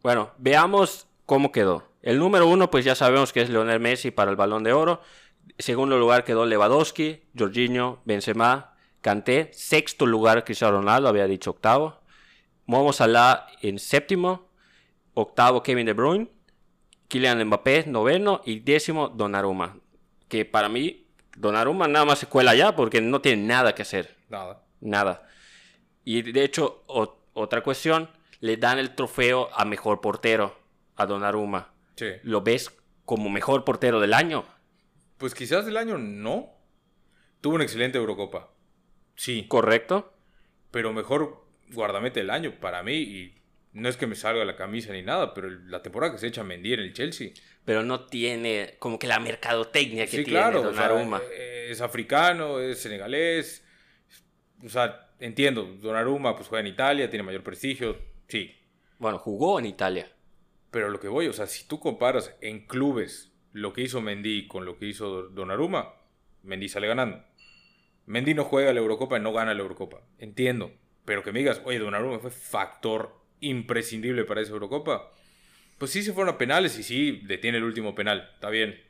Bueno, 0.03 0.35
veamos 0.37 1.07
cómo 1.27 1.53
quedó. 1.53 1.89
El 2.03 2.19
número 2.19 2.47
uno, 2.47 2.71
pues 2.71 2.85
ya 2.85 2.95
sabemos 2.95 3.33
que 3.33 3.41
es 3.41 3.51
Leonel 3.51 3.81
Messi 3.81 4.11
para 4.11 4.31
el 4.31 4.37
balón 4.37 4.63
de 4.63 4.73
oro. 4.73 5.01
Segundo 5.59 5.99
lugar 5.99 6.25
quedó 6.25 6.45
Lewandowski, 6.47 7.23
Jorginho, 7.39 8.03
Benzema, 8.05 8.75
Kanté. 9.01 9.51
Sexto 9.53 10.07
lugar 10.07 10.45
Cristiano 10.45 10.79
Ronaldo, 10.79 11.09
había 11.09 11.27
dicho 11.27 11.51
octavo. 11.51 12.01
Momo 12.67 12.93
Salah 12.93 13.47
en 13.63 13.79
séptimo. 13.79 14.51
Octavo 15.15 15.63
Kevin 15.63 15.87
De 15.87 15.93
Bruyne. 15.93 16.29
Kylian 17.09 17.45
Mbappé 17.45 17.85
noveno. 17.87 18.43
Y 18.45 18.61
décimo 18.61 19.09
Donnarumma. 19.09 19.79
Que 20.29 20.45
para 20.45 20.69
mí 20.69 21.07
Donnarumma 21.37 21.89
nada 21.89 22.05
más 22.05 22.19
se 22.19 22.27
cuela 22.27 22.55
ya 22.55 22.77
porque 22.77 23.01
no 23.01 23.21
tiene 23.21 23.47
nada 23.47 23.75
que 23.75 23.83
hacer. 23.83 24.17
Nada. 24.29 24.63
Nada. 24.81 25.27
Y 26.05 26.21
de 26.21 26.45
hecho, 26.45 26.85
otra 26.87 27.63
cuestión, 27.63 28.11
le 28.41 28.59
dan 28.59 28.79
el 28.79 28.95
trofeo 28.95 29.49
a 29.55 29.65
mejor 29.65 30.03
portero 30.03 30.64
a 30.97 31.07
Donnarumma. 31.07 31.75
Sí. 31.97 32.07
¿Lo 32.23 32.43
ves 32.43 32.77
como 33.05 33.31
mejor 33.31 33.65
portero 33.65 34.01
del 34.01 34.15
año? 34.15 34.45
Pues 35.19 35.35
quizás 35.35 35.67
del 35.67 35.77
año 35.77 35.99
no. 35.99 36.51
Tuvo 37.41 37.57
una 37.57 37.65
excelente 37.65 37.99
Eurocopa. 37.99 38.51
Sí. 39.17 39.47
Correcto. 39.49 40.13
Pero 40.71 40.93
mejor 40.93 41.45
guardamete 41.73 42.21
del 42.21 42.31
año 42.31 42.59
para 42.61 42.83
mí. 42.83 42.95
Y 42.95 43.43
no 43.73 43.89
es 43.89 43.97
que 43.97 44.07
me 44.07 44.15
salga 44.17 44.45
la 44.45 44.57
camisa 44.57 44.93
ni 44.93 45.03
nada, 45.03 45.35
pero 45.35 45.51
la 45.51 45.83
temporada 45.83 46.13
que 46.13 46.19
se 46.19 46.29
echa 46.29 46.41
a 46.41 46.45
Mendy 46.45 46.75
en 46.75 46.81
el 46.81 46.93
Chelsea. 46.93 47.31
Pero 47.65 47.83
no 47.83 48.07
tiene 48.07 48.77
como 48.79 48.99
que 48.99 49.07
la 49.07 49.19
mercadotecnia 49.19 50.05
que 50.05 50.19
tiene 50.19 50.25
claro, 50.25 50.63
Donnarumma. 50.63 51.21
es 51.69 51.81
africano, 51.81 52.61
es 52.61 52.81
senegalés. 52.81 53.65
O 54.65 54.69
sea, 54.69 55.11
entiendo, 55.19 55.65
Donnarumma 55.81 56.37
pues 56.37 56.49
juega 56.49 56.61
en 56.61 56.73
Italia, 56.73 57.11
tiene 57.11 57.23
mayor 57.23 57.43
prestigio. 57.43 57.99
Sí. 58.29 58.55
Bueno, 58.99 59.19
jugó 59.19 59.59
en 59.59 59.67
Italia. 59.67 60.14
Pero 60.75 60.91
lo 60.91 60.99
que 60.99 61.07
voy, 61.07 61.29
o 61.29 61.33
sea, 61.33 61.47
si 61.47 61.69
tú 61.69 61.79
comparas 61.79 62.37
en 62.41 62.67
clubes 62.67 63.33
lo 63.53 63.73
que 63.73 63.83
hizo 63.83 64.01
Mendy 64.01 64.49
con 64.49 64.65
lo 64.65 64.77
que 64.77 64.87
hizo 64.87 65.29
Donnarumma, 65.29 65.95
Mendy 66.43 66.69
sale 66.69 66.89
ganando. 66.89 67.23
Mendy 68.07 68.35
no 68.35 68.43
juega 68.43 68.73
la 68.73 68.81
Eurocopa 68.81 69.17
y 69.17 69.21
no 69.21 69.33
gana 69.33 69.55
la 69.55 69.61
Eurocopa. 69.61 70.01
Entiendo. 70.19 70.73
Pero 71.05 71.23
que 71.23 71.31
me 71.31 71.39
digas, 71.39 71.63
oye, 71.65 71.79
Donnarumma 71.79 72.19
fue 72.19 72.33
factor 72.33 73.15
imprescindible 73.39 74.25
para 74.25 74.41
esa 74.41 74.51
Eurocopa. 74.51 75.13
Pues 75.79 75.93
sí 75.93 76.03
se 76.03 76.13
fueron 76.13 76.35
a 76.35 76.39
penales 76.39 76.77
y 76.77 76.83
sí 76.83 77.21
detiene 77.25 77.59
el 77.59 77.65
último 77.65 77.95
penal. 77.95 78.29
Está 78.35 78.51
bien. 78.51 78.83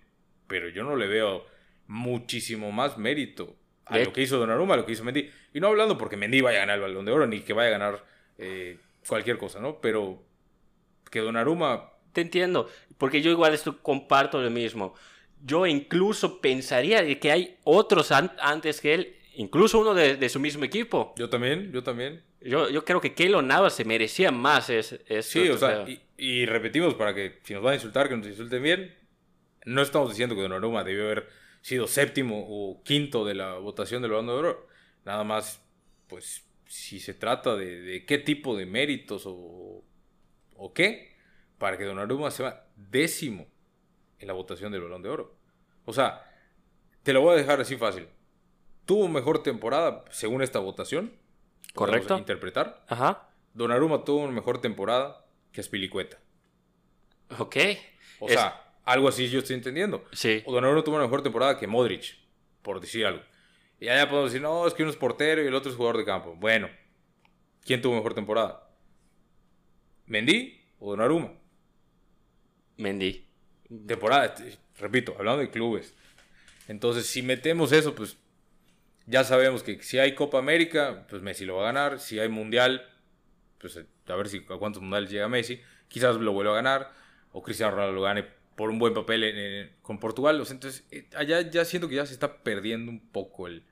Pero 0.46 0.70
yo 0.70 0.84
no 0.84 0.96
le 0.96 1.06
veo 1.06 1.44
muchísimo 1.86 2.72
más 2.72 2.96
mérito 2.96 3.56
a 3.84 3.98
lo 3.98 4.10
que 4.14 4.22
hizo 4.22 4.38
Donnarumma, 4.38 4.72
a 4.72 4.78
lo 4.78 4.86
que 4.86 4.92
hizo 4.92 5.04
Mendy. 5.04 5.30
Y 5.52 5.60
no 5.60 5.66
hablando 5.66 5.98
porque 5.98 6.16
Mendy 6.16 6.40
vaya 6.40 6.56
a 6.56 6.60
ganar 6.60 6.76
el 6.76 6.80
Balón 6.80 7.04
de 7.04 7.12
Oro 7.12 7.26
ni 7.26 7.40
que 7.40 7.52
vaya 7.52 7.68
a 7.68 7.78
ganar 7.78 8.04
eh, 8.38 8.78
cualquier 9.06 9.36
cosa, 9.36 9.60
¿no? 9.60 9.82
Pero 9.82 10.24
que 11.14 11.20
Donnarumma 11.20 11.92
te 12.12 12.22
entiendo, 12.22 12.68
porque 12.98 13.22
yo 13.22 13.30
igual 13.30 13.54
esto 13.54 13.80
comparto 13.80 14.42
lo 14.42 14.50
mismo. 14.50 14.94
Yo 15.44 15.64
incluso 15.64 16.40
pensaría 16.40 17.20
que 17.20 17.30
hay 17.30 17.56
otros 17.62 18.10
antes 18.10 18.80
que 18.80 18.94
él, 18.94 19.16
incluso 19.36 19.78
uno 19.78 19.94
de, 19.94 20.28
su 20.28 20.40
mismo 20.40 20.64
equipo. 20.64 21.14
Yo 21.16 21.30
también, 21.30 21.70
yo 21.70 21.84
también. 21.84 22.22
Yo, 22.40 22.68
yo 22.68 22.84
creo 22.84 23.00
que 23.00 23.14
Keylor 23.14 23.44
Navas 23.44 23.74
se 23.74 23.84
merecía 23.84 24.32
más 24.32 24.70
eso. 24.70 24.96
Sí, 25.22 25.48
o 25.48 25.56
sea, 25.56 25.86
y, 26.16 26.46
repetimos 26.46 26.94
para 26.94 27.14
que 27.14 27.38
si 27.44 27.54
nos 27.54 27.62
van 27.62 27.72
a 27.72 27.76
insultar, 27.76 28.08
que 28.08 28.16
nos 28.16 28.26
insulten 28.26 28.62
bien. 28.62 28.94
No 29.66 29.82
estamos 29.82 30.10
diciendo 30.10 30.34
que 30.34 30.42
Donnarumma 30.42 30.82
debió 30.82 31.04
haber 31.04 31.28
sido 31.62 31.86
séptimo 31.86 32.44
o 32.48 32.82
quinto 32.82 33.24
de 33.24 33.34
la 33.34 33.54
votación 33.54 34.02
del 34.02 34.10
Balón 34.10 34.26
de 34.26 34.32
Oro. 34.32 34.66
Nada 35.04 35.22
más, 35.22 35.62
pues, 36.08 36.44
si 36.66 36.98
se 36.98 37.14
trata 37.14 37.54
de, 37.54 37.80
de 37.80 38.04
qué 38.04 38.18
tipo 38.18 38.56
de 38.56 38.66
méritos 38.66 39.24
o, 39.26 39.84
o 40.56 40.72
qué, 40.72 41.14
para 41.58 41.78
que 41.78 41.84
Donnarumma 41.84 42.30
sea 42.30 42.66
décimo 42.76 43.46
en 44.18 44.28
la 44.28 44.34
votación 44.34 44.72
del 44.72 44.82
Balón 44.82 45.02
de 45.02 45.08
Oro. 45.08 45.34
O 45.84 45.92
sea, 45.92 46.30
te 47.02 47.12
lo 47.12 47.20
voy 47.20 47.34
a 47.34 47.36
dejar 47.36 47.60
así 47.60 47.76
fácil. 47.76 48.08
Tuvo 48.84 49.08
mejor 49.08 49.42
temporada 49.42 50.04
según 50.10 50.42
esta 50.42 50.58
votación. 50.58 51.12
Correcto. 51.74 52.18
Interpretar. 52.18 52.84
Ajá. 52.88 53.28
Donnarumma 53.52 54.04
tuvo 54.04 54.20
una 54.20 54.32
mejor 54.32 54.60
temporada 54.60 55.24
que 55.52 55.60
Aspilicueta. 55.60 56.18
Ok. 57.38 57.56
O 58.20 58.28
sea, 58.28 58.74
algo 58.84 59.08
así 59.08 59.28
yo 59.28 59.38
estoy 59.40 59.56
entendiendo. 59.56 60.04
Sí. 60.12 60.42
O 60.46 60.52
Donnarumma 60.52 60.84
tuvo 60.84 60.96
una 60.96 61.04
mejor 61.04 61.22
temporada 61.22 61.58
que 61.58 61.66
Modric, 61.66 62.16
por 62.62 62.80
decir 62.80 63.06
algo. 63.06 63.22
Y 63.80 63.88
allá 63.88 64.08
podemos 64.08 64.30
decir, 64.30 64.42
no, 64.42 64.66
es 64.66 64.74
que 64.74 64.82
uno 64.82 64.90
es 64.90 64.96
portero 64.96 65.42
y 65.42 65.46
el 65.46 65.54
otro 65.54 65.70
es 65.70 65.76
jugador 65.76 65.98
de 65.98 66.04
campo. 66.04 66.34
Bueno, 66.36 66.68
¿quién 67.64 67.82
tuvo 67.82 67.94
mejor 67.94 68.14
temporada? 68.14 68.63
¿Mendy 70.06 70.60
o 70.78 70.90
Donnarumma? 70.90 71.32
Mendy. 72.76 73.26
Temporada, 73.86 74.34
repito, 74.78 75.14
hablando 75.18 75.40
de 75.40 75.50
clubes. 75.50 75.94
Entonces, 76.68 77.06
si 77.06 77.22
metemos 77.22 77.72
eso, 77.72 77.94
pues 77.94 78.16
ya 79.06 79.24
sabemos 79.24 79.62
que 79.62 79.82
si 79.82 79.98
hay 79.98 80.14
Copa 80.14 80.38
América, 80.38 81.06
pues 81.08 81.22
Messi 81.22 81.44
lo 81.44 81.56
va 81.56 81.62
a 81.62 81.72
ganar. 81.72 82.00
Si 82.00 82.18
hay 82.18 82.28
Mundial, 82.28 82.88
pues 83.58 83.78
a 83.78 84.14
ver 84.14 84.28
si 84.28 84.38
a 84.38 84.56
cuántos 84.58 84.82
mundiales 84.82 85.10
llega 85.10 85.28
Messi. 85.28 85.60
Quizás 85.88 86.16
lo 86.16 86.32
vuelva 86.32 86.52
a 86.52 86.56
ganar. 86.56 86.92
O 87.32 87.42
Cristiano 87.42 87.72
Ronaldo 87.72 87.94
lo 87.94 88.02
gane 88.02 88.24
por 88.54 88.70
un 88.70 88.78
buen 88.78 88.94
papel 88.94 89.72
con 89.82 89.98
Portugal. 89.98 90.36
entonces, 90.36 90.84
eh, 90.90 91.08
allá 91.16 91.40
ya 91.42 91.64
siento 91.64 91.88
que 91.88 91.96
ya 91.96 92.06
se 92.06 92.14
está 92.14 92.42
perdiendo 92.42 92.90
un 92.90 93.00
poco 93.00 93.48
el, 93.48 93.64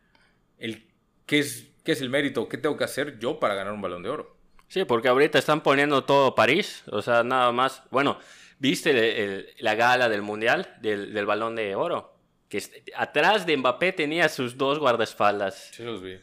el 0.59 0.87
qué, 1.27 1.39
es, 1.39 1.69
qué 1.85 1.93
es 1.93 2.01
el 2.01 2.11
mérito, 2.11 2.49
qué 2.49 2.59
tengo 2.59 2.77
que 2.77 2.85
hacer 2.85 3.19
yo 3.19 3.39
para 3.39 3.55
ganar 3.55 3.73
un 3.73 3.81
balón 3.81 4.03
de 4.03 4.09
oro. 4.09 4.32
Sí, 4.73 4.85
porque 4.87 5.09
ahorita 5.09 5.39
están 5.39 5.63
poniendo 5.63 6.05
todo 6.05 6.35
París. 6.35 6.83
O 6.87 7.03
sea, 7.03 7.23
nada 7.23 7.53
más. 7.53 7.83
Bueno, 7.91 8.19
¿Viste 8.63 9.57
la 9.59 9.75
gala 9.75 10.09
del 10.09 10.23
Mundial, 10.23 10.73
del, 10.81 11.27
Balón 11.27 11.57
de 11.57 11.75
Oro? 11.75 12.17
Que 12.49 12.63
atrás 12.95 13.45
de 13.45 13.57
Mbappé 13.57 13.93
tenía 13.93 14.29
sus 14.29 14.57
dos 14.57 14.79
guardaespaldas. 14.79 15.71
Sí, 15.73 15.83
los 15.83 16.01
vi. 16.01 16.17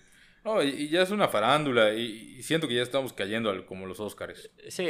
No, 0.45 0.63
y, 0.63 0.87
ya 0.87 1.01
es 1.01 1.11
una 1.11 1.27
farándula 1.27 1.93
y, 1.93 2.41
siento 2.41 2.69
que 2.69 2.75
ya 2.75 2.81
estamos 2.81 3.11
cayendo 3.11 3.65
como 3.65 3.85
los 3.85 3.99
Oscars. 3.99 4.49
Sí, 4.69 4.87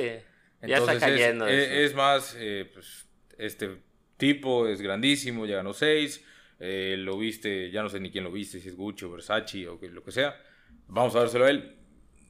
ya 0.61 0.77
está 0.77 0.99
cayendo. 0.99 1.47
Es, 1.47 1.95
más, 1.95 2.35
eh, 2.37 2.69
pues, 2.71 3.07
este 3.39 3.81
tipo 4.17 4.67
es 4.67 4.79
grandísimo, 4.79 5.47
ya 5.47 5.55
ganó 5.55 5.73
seis. 5.73 6.23
Eh, 6.59 6.97
lo 6.99 7.17
viste, 7.17 7.71
ya 7.71 7.81
no 7.81 7.89
sé 7.89 7.99
ni 7.99 8.11
quién 8.11 8.25
lo 8.25 8.31
viste, 8.31 8.59
si 8.59 8.69
es 8.69 8.75
Gucci 8.75 9.05
o 9.05 9.11
Versace 9.11 9.67
o 9.67 9.79
que, 9.79 9.89
lo 9.89 10.03
que 10.03 10.11
sea. 10.11 10.39
Vamos 10.85 11.15
a 11.15 11.21
dárselo 11.21 11.45
a 11.45 11.49
él. 11.49 11.77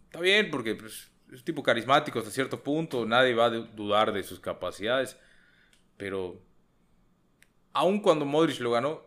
Está 0.06 0.22
bien, 0.22 0.50
porque 0.50 0.76
pues, 0.76 1.09
es 1.32 1.40
un 1.40 1.46
tipo 1.46 1.64
carismático 1.64 2.20
hasta 2.20 2.32
cierto 2.32 2.62
punto, 2.64 3.06
nadie 3.06 3.34
va 3.34 3.46
a 3.46 3.50
dudar 3.50 4.12
de 4.12 4.24
sus 4.24 4.40
capacidades, 4.40 5.18
pero 5.98 6.42
aun 7.74 8.00
cuando 8.02 8.26
Modric 8.26 8.60
lo 8.60 8.72
ganó, 8.72 9.04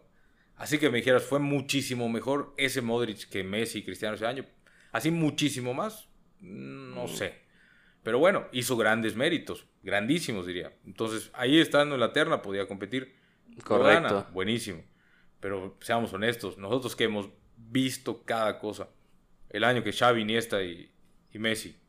así 0.56 0.78
que 0.78 0.88
me 0.88 0.98
dijeras, 0.98 1.24
fue 1.24 1.40
muchísimo 1.40 2.08
mejor 2.08 2.54
ese 2.56 2.80
Modric 2.80 3.28
que 3.28 3.42
Messi 3.42 3.80
y 3.80 3.82
Cristiano 3.82 4.14
ese 4.14 4.26
año, 4.26 4.46
así 4.92 5.10
muchísimo 5.10 5.74
más, 5.74 6.08
no 6.40 7.08
sé. 7.08 7.42
Pero 8.02 8.18
bueno, 8.18 8.46
hizo 8.52 8.76
grandes 8.76 9.14
méritos, 9.14 9.66
grandísimos 9.82 10.46
diría. 10.46 10.72
Entonces, 10.84 11.30
ahí 11.34 11.60
estando 11.60 11.94
en 11.94 12.00
la 12.00 12.12
terna 12.12 12.42
podía 12.42 12.66
competir. 12.66 13.14
Correcto. 13.62 14.26
buenísimo. 14.32 14.82
Pero 15.38 15.76
seamos 15.80 16.12
honestos, 16.12 16.58
nosotros 16.58 16.96
que 16.96 17.04
hemos 17.04 17.28
visto 17.56 18.24
cada 18.24 18.58
cosa, 18.58 18.88
el 19.50 19.62
año 19.62 19.84
que 19.84 19.92
Xavi, 19.92 20.22
Iniesta 20.22 20.64
y, 20.64 20.92
y 21.32 21.38
Messi 21.38 21.81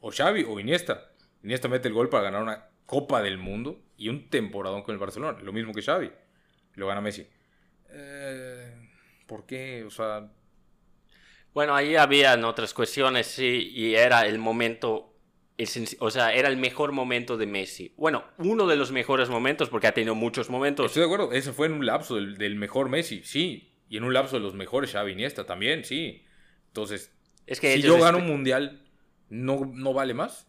o 0.00 0.10
Xavi 0.10 0.44
o 0.48 0.58
Iniesta. 0.60 1.12
Iniesta 1.42 1.68
mete 1.68 1.88
el 1.88 1.94
gol 1.94 2.08
para 2.08 2.24
ganar 2.24 2.42
una 2.42 2.66
Copa 2.86 3.22
del 3.22 3.38
Mundo 3.38 3.80
y 3.96 4.08
un 4.08 4.28
temporadón 4.28 4.82
con 4.82 4.94
el 4.94 4.98
Barcelona. 4.98 5.38
Lo 5.40 5.52
mismo 5.52 5.72
que 5.72 5.82
Xavi. 5.82 6.10
Lo 6.74 6.86
gana 6.86 7.00
Messi. 7.00 7.26
Eh, 7.90 8.74
¿Por 9.26 9.46
qué? 9.46 9.84
O 9.84 9.90
sea... 9.90 10.30
Bueno, 11.52 11.74
ahí 11.74 11.96
habían 11.96 12.44
otras 12.44 12.72
cuestiones, 12.72 13.26
sí, 13.26 13.72
y 13.74 13.94
era 13.94 14.26
el 14.26 14.38
momento 14.38 15.10
o 15.98 16.10
sea, 16.10 16.32
era 16.32 16.48
el 16.48 16.56
mejor 16.56 16.92
momento 16.92 17.36
de 17.36 17.46
Messi. 17.46 17.92
Bueno, 17.96 18.24
uno 18.38 18.66
de 18.66 18.76
los 18.76 18.92
mejores 18.92 19.28
momentos, 19.28 19.68
porque 19.68 19.86
ha 19.86 19.92
tenido 19.92 20.14
muchos 20.14 20.48
momentos. 20.48 20.86
Estoy 20.86 21.00
de 21.00 21.06
acuerdo, 21.06 21.32
ese 21.32 21.52
fue 21.52 21.66
en 21.66 21.74
un 21.74 21.86
lapso 21.86 22.16
del, 22.16 22.54
mejor 22.56 22.88
Messi, 22.88 23.22
sí. 23.24 23.74
Y 23.88 23.96
en 23.96 24.04
un 24.04 24.14
lapso 24.14 24.36
de 24.36 24.42
los 24.42 24.54
mejores 24.54 24.92
Xavi 24.92 25.12
Iniesta 25.12 25.46
también, 25.46 25.84
sí. 25.84 26.24
Entonces, 26.68 27.12
es 27.46 27.60
que 27.60 27.74
si 27.74 27.82
yo 27.82 27.98
gano 27.98 28.18
un 28.18 28.26
mundial, 28.26 28.84
no, 29.30 29.70
no 29.72 29.92
vale 29.94 30.14
más? 30.14 30.46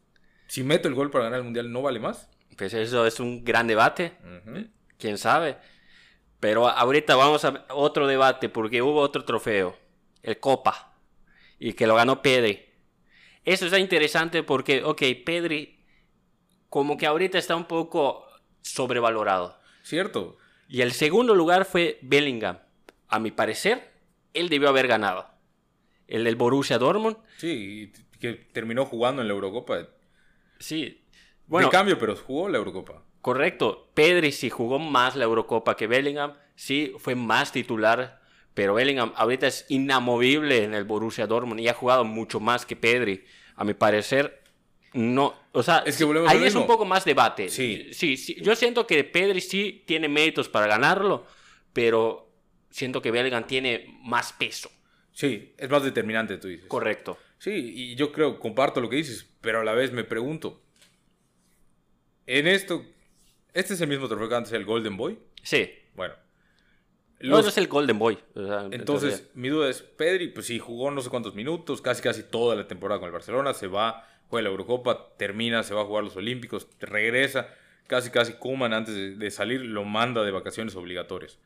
Si 0.47 0.63
meto 0.63 0.87
el 0.87 0.95
gol 0.95 1.09
para 1.09 1.25
ganar 1.25 1.39
el 1.39 1.45
mundial, 1.45 1.71
¿no 1.71 1.81
vale 1.81 1.99
más? 1.99 2.29
Pues 2.57 2.73
eso 2.73 3.05
es 3.05 3.19
un 3.19 3.43
gran 3.45 3.67
debate. 3.67 4.17
Quién 4.97 5.17
sabe. 5.17 5.57
Pero 6.39 6.67
ahorita 6.67 7.15
vamos 7.15 7.45
a 7.45 7.65
otro 7.69 8.07
debate 8.07 8.49
porque 8.49 8.81
hubo 8.81 8.99
otro 8.99 9.23
trofeo, 9.23 9.77
el 10.23 10.39
Copa, 10.39 10.97
y 11.59 11.73
que 11.73 11.87
lo 11.87 11.95
ganó 11.95 12.21
Pedri. 12.21 12.65
Eso 13.45 13.67
es 13.67 13.79
interesante 13.79 14.43
porque, 14.43 14.83
ok, 14.83 15.01
Pedri 15.25 15.79
como 16.69 16.97
que 16.97 17.05
ahorita 17.05 17.37
está 17.37 17.55
un 17.55 17.65
poco 17.65 18.25
sobrevalorado. 18.61 19.59
Cierto. 19.83 20.37
Y 20.67 20.81
el 20.81 20.93
segundo 20.93 21.35
lugar 21.35 21.65
fue 21.65 21.99
Bellingham. 22.01 22.59
A 23.07 23.19
mi 23.19 23.31
parecer, 23.31 23.91
él 24.33 24.49
debió 24.49 24.69
haber 24.69 24.87
ganado. 24.87 25.27
El 26.07 26.23
del 26.23 26.35
Borussia 26.35 26.77
Dortmund. 26.77 27.17
Sí, 27.37 27.91
que 28.21 28.33
terminó 28.33 28.85
jugando 28.85 29.21
en 29.21 29.27
la 29.27 29.33
Eurocopa. 29.33 29.89
Sí. 30.59 31.03
Bueno, 31.47 31.67
de 31.67 31.71
cambio, 31.71 31.99
pero 31.99 32.15
jugó 32.15 32.47
la 32.47 32.59
Eurocopa. 32.59 33.03
Correcto. 33.19 33.89
Pedri 33.93 34.31
sí 34.31 34.49
jugó 34.49 34.79
más 34.79 35.15
la 35.15 35.25
Eurocopa 35.25 35.75
que 35.75 35.87
Bellingham. 35.87 36.33
Sí, 36.55 36.93
fue 36.99 37.15
más 37.15 37.51
titular. 37.51 38.21
Pero 38.53 38.73
Bellingham 38.73 39.13
ahorita 39.15 39.47
es 39.47 39.65
inamovible 39.69 40.63
en 40.63 40.73
el 40.73 40.83
Borussia 40.83 41.25
Dortmund 41.25 41.59
y 41.61 41.67
ha 41.67 41.73
jugado 41.73 42.03
mucho 42.03 42.39
más 42.39 42.65
que 42.65 42.75
Pedri. 42.75 43.23
A 43.55 43.63
mi 43.63 43.73
parecer, 43.73 44.41
no. 44.93 45.35
O 45.53 45.63
sea, 45.63 45.83
es 45.85 45.97
que 45.97 46.05
ahí 46.27 46.43
es 46.43 46.55
un 46.55 46.67
poco 46.67 46.85
más 46.85 47.05
debate. 47.05 47.49
Sí. 47.49 47.89
sí. 47.91 48.17
Sí, 48.17 48.37
Yo 48.41 48.55
siento 48.55 48.85
que 48.87 49.03
Pedri 49.03 49.41
sí 49.41 49.83
tiene 49.85 50.07
méritos 50.07 50.49
para 50.49 50.67
ganarlo, 50.67 51.25
pero 51.73 52.29
siento 52.69 53.01
que 53.01 53.11
Bellingham 53.11 53.45
tiene 53.47 53.99
más 54.03 54.33
peso. 54.33 54.69
Sí, 55.13 55.53
es 55.57 55.69
más 55.69 55.83
determinante, 55.83 56.37
tú 56.37 56.47
dices. 56.47 56.67
Correcto. 56.67 57.17
Sí, 57.41 57.73
y 57.75 57.95
yo 57.95 58.11
creo, 58.11 58.39
comparto 58.39 58.81
lo 58.81 58.87
que 58.87 58.97
dices, 58.97 59.27
pero 59.41 59.61
a 59.61 59.63
la 59.63 59.73
vez 59.73 59.91
me 59.91 60.03
pregunto, 60.03 60.61
en 62.27 62.45
esto, 62.45 62.85
¿este 63.55 63.73
es 63.73 63.81
el 63.81 63.87
mismo 63.87 64.07
trofeo 64.07 64.29
que 64.29 64.35
antes 64.35 64.53
el 64.53 64.63
Golden 64.63 64.95
Boy? 64.95 65.17
Sí. 65.41 65.71
Bueno. 65.95 66.13
No, 67.19 67.39
es 67.39 67.57
el 67.57 67.67
Golden 67.67 67.97
Boy. 67.97 68.19
entonces, 68.69 69.31
mi 69.33 69.49
duda 69.49 69.71
es, 69.71 69.81
Pedri, 69.81 70.27
pues 70.27 70.45
sí, 70.45 70.59
jugó 70.59 70.91
no 70.91 71.01
sé 71.01 71.09
cuántos 71.09 71.33
minutos, 71.33 71.81
casi 71.81 72.03
casi 72.03 72.21
toda 72.21 72.55
la 72.55 72.67
temporada 72.67 72.99
con 72.99 73.07
el 73.07 73.13
Barcelona, 73.13 73.55
se 73.55 73.65
va, 73.65 74.07
juega 74.27 74.43
la 74.43 74.49
Eurocopa, 74.49 75.15
termina, 75.17 75.63
se 75.63 75.73
va 75.73 75.81
a 75.81 75.85
jugar 75.85 76.03
los 76.03 76.15
Olímpicos, 76.15 76.67
regresa, 76.79 77.49
casi 77.87 78.11
casi 78.11 78.33
Kuman 78.33 78.71
antes 78.71 78.93
de, 78.93 79.15
de 79.15 79.31
salir 79.31 79.61
lo 79.61 79.83
manda 79.83 80.23
de 80.23 80.29
vacaciones 80.29 80.75
obligatorias. 80.75 81.39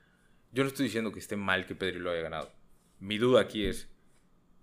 Yo 0.51 0.63
no 0.63 0.67
estoy 0.67 0.87
diciendo 0.87 1.13
que 1.13 1.19
esté 1.19 1.37
mal 1.37 1.65
que 1.65 1.73
Pedri 1.73 1.99
lo 1.99 2.11
haya 2.11 2.21
ganado. 2.21 2.51
Mi 2.99 3.17
duda 3.17 3.39
aquí 3.39 3.65
es, 3.65 3.87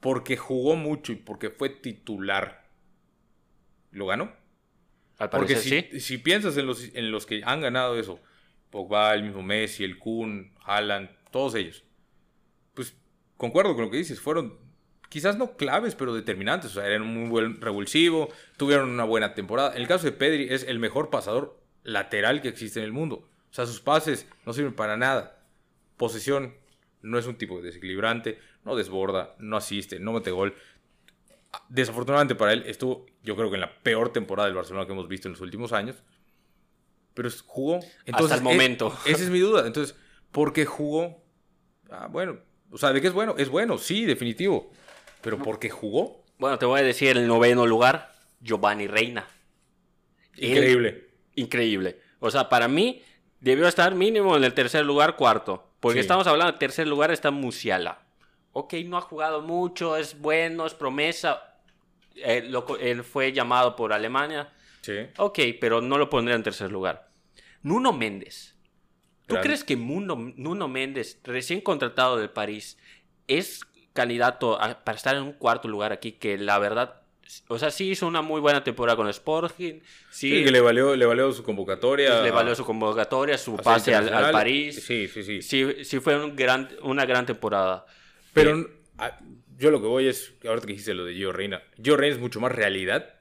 porque 0.03 0.37
jugó 0.37 0.75
mucho 0.75 1.13
y 1.13 1.17
porque 1.17 1.49
fue 1.49 1.69
titular, 1.71 2.69
¿lo 3.93 4.07
ganó? 4.07 4.33
porque 5.31 5.55
si, 5.55 6.01
si, 6.01 6.19
piensas 6.19 6.57
en 6.57 6.67
los, 6.67 6.83
en 6.93 7.13
los 7.13 7.25
que 7.25 7.43
han 7.45 7.61
ganado 7.61 7.97
eso, 7.97 8.19
Pogba, 8.71 9.15
el 9.15 9.23
mismo 9.23 9.45
Messi, 9.45 9.85
el 9.85 10.01
Kun, 10.01 10.53
Haaland, 10.65 11.09
todos 11.31 11.55
ellos, 11.55 11.85
pues 12.75 12.97
concuerdo 13.37 13.77
con 13.77 13.85
lo 13.85 13.91
que 13.93 13.99
dices, 13.99 14.21
fueron 14.21 14.59
quizás 15.09 15.39
no 15.39 15.57
claves, 15.57 15.95
pero 15.95 16.13
determinantes. 16.13 16.73
O 16.73 16.75
sea, 16.75 16.87
eran 16.89 17.03
un 17.03 17.15
muy 17.15 17.29
buen 17.29 17.61
revulsivo, 17.61 18.29
tuvieron 18.57 18.91
una 18.91 19.05
buena 19.05 19.35
temporada. 19.35 19.73
En 19.77 19.83
el 19.83 19.87
caso 19.87 20.07
de 20.07 20.13
Pedri, 20.13 20.49
es 20.53 20.65
el 20.65 20.81
mejor 20.81 21.11
pasador 21.11 21.63
lateral 21.85 22.43
que 22.43 22.49
existe 22.49 22.81
en 22.81 22.87
el 22.87 22.93
mundo. 22.93 23.29
O 23.51 23.55
sea, 23.55 23.67
sus 23.67 23.81
pases 23.81 24.27
no 24.47 24.53
sirven 24.53 24.75
para 24.75 24.97
nada. 24.97 25.45
Posesión, 25.97 26.55
no 27.03 27.19
es 27.19 27.27
un 27.27 27.37
tipo 27.37 27.63
desequilibrante, 27.63 28.41
no 28.65 28.77
desborda, 28.77 29.35
no 29.39 29.57
asiste, 29.57 29.99
no 29.99 30.13
mete 30.13 30.31
gol. 30.31 30.55
Desafortunadamente 31.69 32.35
para 32.35 32.53
él 32.53 32.65
estuvo, 32.67 33.07
yo 33.23 33.37
creo 33.37 33.51
que 33.51 33.57
en 33.57 33.63
la 33.63 33.83
peor 33.83 34.13
temporada 34.13 34.47
del 34.47 34.57
Barcelona 34.57 34.87
que 34.87 34.93
hemos 34.93 35.09
visto 35.09 35.29
en 35.29 35.33
los 35.33 35.41
últimos 35.41 35.73
años. 35.73 36.03
Pero 37.15 37.29
jugó. 37.47 37.81
Hasta 38.13 38.35
el 38.35 38.43
momento. 38.43 38.97
esa 39.07 39.23
es 39.23 39.31
mi 39.31 39.41
duda. 39.41 39.67
Entonces, 39.67 39.97
¿por 40.31 40.53
qué 40.53 40.65
jugó? 40.65 41.23
Ah, 41.91 42.09
bueno. 42.11 42.39
O 42.71 42.79
sea, 42.79 42.93
¿de 42.93 43.01
qué 43.03 43.09
es 43.09 43.13
bueno? 43.13 43.35
Es 43.37 43.51
bueno, 43.51 43.77
sí, 43.77 44.07
definitivo. 44.07 44.73
Pero 45.21 45.39
¿por 45.39 45.59
qué 45.59 45.69
jugó? 45.69 46.25
Bueno, 46.39 46.59
te 46.59 46.65
voy 46.65 46.81
a 46.81 46.83
decir 46.83 47.17
el 47.17 47.27
noveno 47.27 47.67
lugar, 47.67 48.13
Giovanni 48.41 48.87
Reina. 48.87 49.27
Increíble. 50.37 51.11
increíble. 51.35 52.01
O 52.19 52.31
sea, 52.31 52.49
para 52.49 52.67
mí 52.67 53.03
debió 53.41 53.69
estar 53.69 53.95
mínimo 53.95 54.37
en 54.37 54.45
el 54.45 54.55
tercer 54.55 54.85
lugar, 54.85 55.17
cuarto. 55.17 55.69
Porque 55.81 56.01
estamos 56.01 56.27
hablando, 56.27 56.55
en 56.55 56.59
tercer 56.59 56.89
lugar 56.89 57.11
está 57.11 57.31
Musiala. 57.31 58.02
Ok, 58.53 58.75
no 58.85 58.99
ha 58.99 59.01
jugado 59.01 59.41
mucho, 59.41 59.97
es 59.97 60.19
bueno, 60.19 60.67
es 60.67 60.75
promesa. 60.75 61.57
Eh, 62.17 62.51
él 62.81 63.05
fue 63.05 63.33
llamado 63.33 63.77
por 63.77 63.93
Alemania. 63.93 64.53
Sí. 64.83 65.07
Ok, 65.17 65.39
pero 65.61 65.81
no 65.81 65.99
lo 65.99 66.11
pondría 66.11 66.37
en 66.37 66.43
tercer 66.43 66.71
lugar. 66.71 67.09
Nuno 67.63 67.93
Méndez. 67.93 68.55
¿Tú 69.27 69.37
crees 69.41 69.65
que 69.65 69.77
Nuno 69.77 70.69
Méndez, 70.69 71.19
recién 71.25 71.63
contratado 71.63 72.19
del 72.19 72.29
París, 72.29 72.77
es 73.29 73.63
candidato 73.95 74.59
para 74.85 74.97
estar 74.97 75.17
en 75.17 75.23
un 75.23 75.33
cuarto 75.33 75.69
lugar 75.69 75.93
aquí? 75.93 76.13
Que 76.13 76.37
la 76.37 76.59
verdad 76.59 77.03
o 77.49 77.59
sea, 77.59 77.71
sí 77.71 77.91
hizo 77.91 78.07
una 78.07 78.21
muy 78.21 78.41
buena 78.41 78.63
temporada 78.63 78.97
con 78.97 79.09
Sporting. 79.09 79.81
Sí, 80.11 80.45
que 80.45 80.51
le 80.51 80.61
valió, 80.61 80.97
le 80.97 81.07
valió 81.07 81.33
su 81.33 81.43
convocatoria. 81.43 82.23
Le 82.23 82.31
valió 82.31 82.55
su 82.55 82.65
convocatoria, 82.65 83.39
su 83.39 83.57
pase 83.57 83.95
al, 83.95 84.31
París. 84.33 84.83
Sí, 84.85 85.09
sí, 85.09 85.23
sí. 85.23 85.43
Sí, 85.43 85.85
sí 85.85 86.01
fue 86.01 86.23
un 86.23 86.37
gran, 86.37 86.69
una 86.83 87.07
gran 87.07 87.25
temporada. 87.25 87.87
Pero 88.33 88.69
yo 89.59 89.71
lo 89.71 89.81
que 89.81 89.87
voy 89.87 90.09
es, 90.09 90.33
ahorita 90.45 90.67
que 90.67 90.73
dijiste 90.73 90.95
lo 90.95 91.05
de 91.05 91.15
Gio 91.15 91.33
Reina, 91.33 91.63
Gio 91.83 91.97
Reina 91.97 92.15
es 92.17 92.21
mucho 92.21 92.41
más 92.41 92.53
realidad 92.53 93.15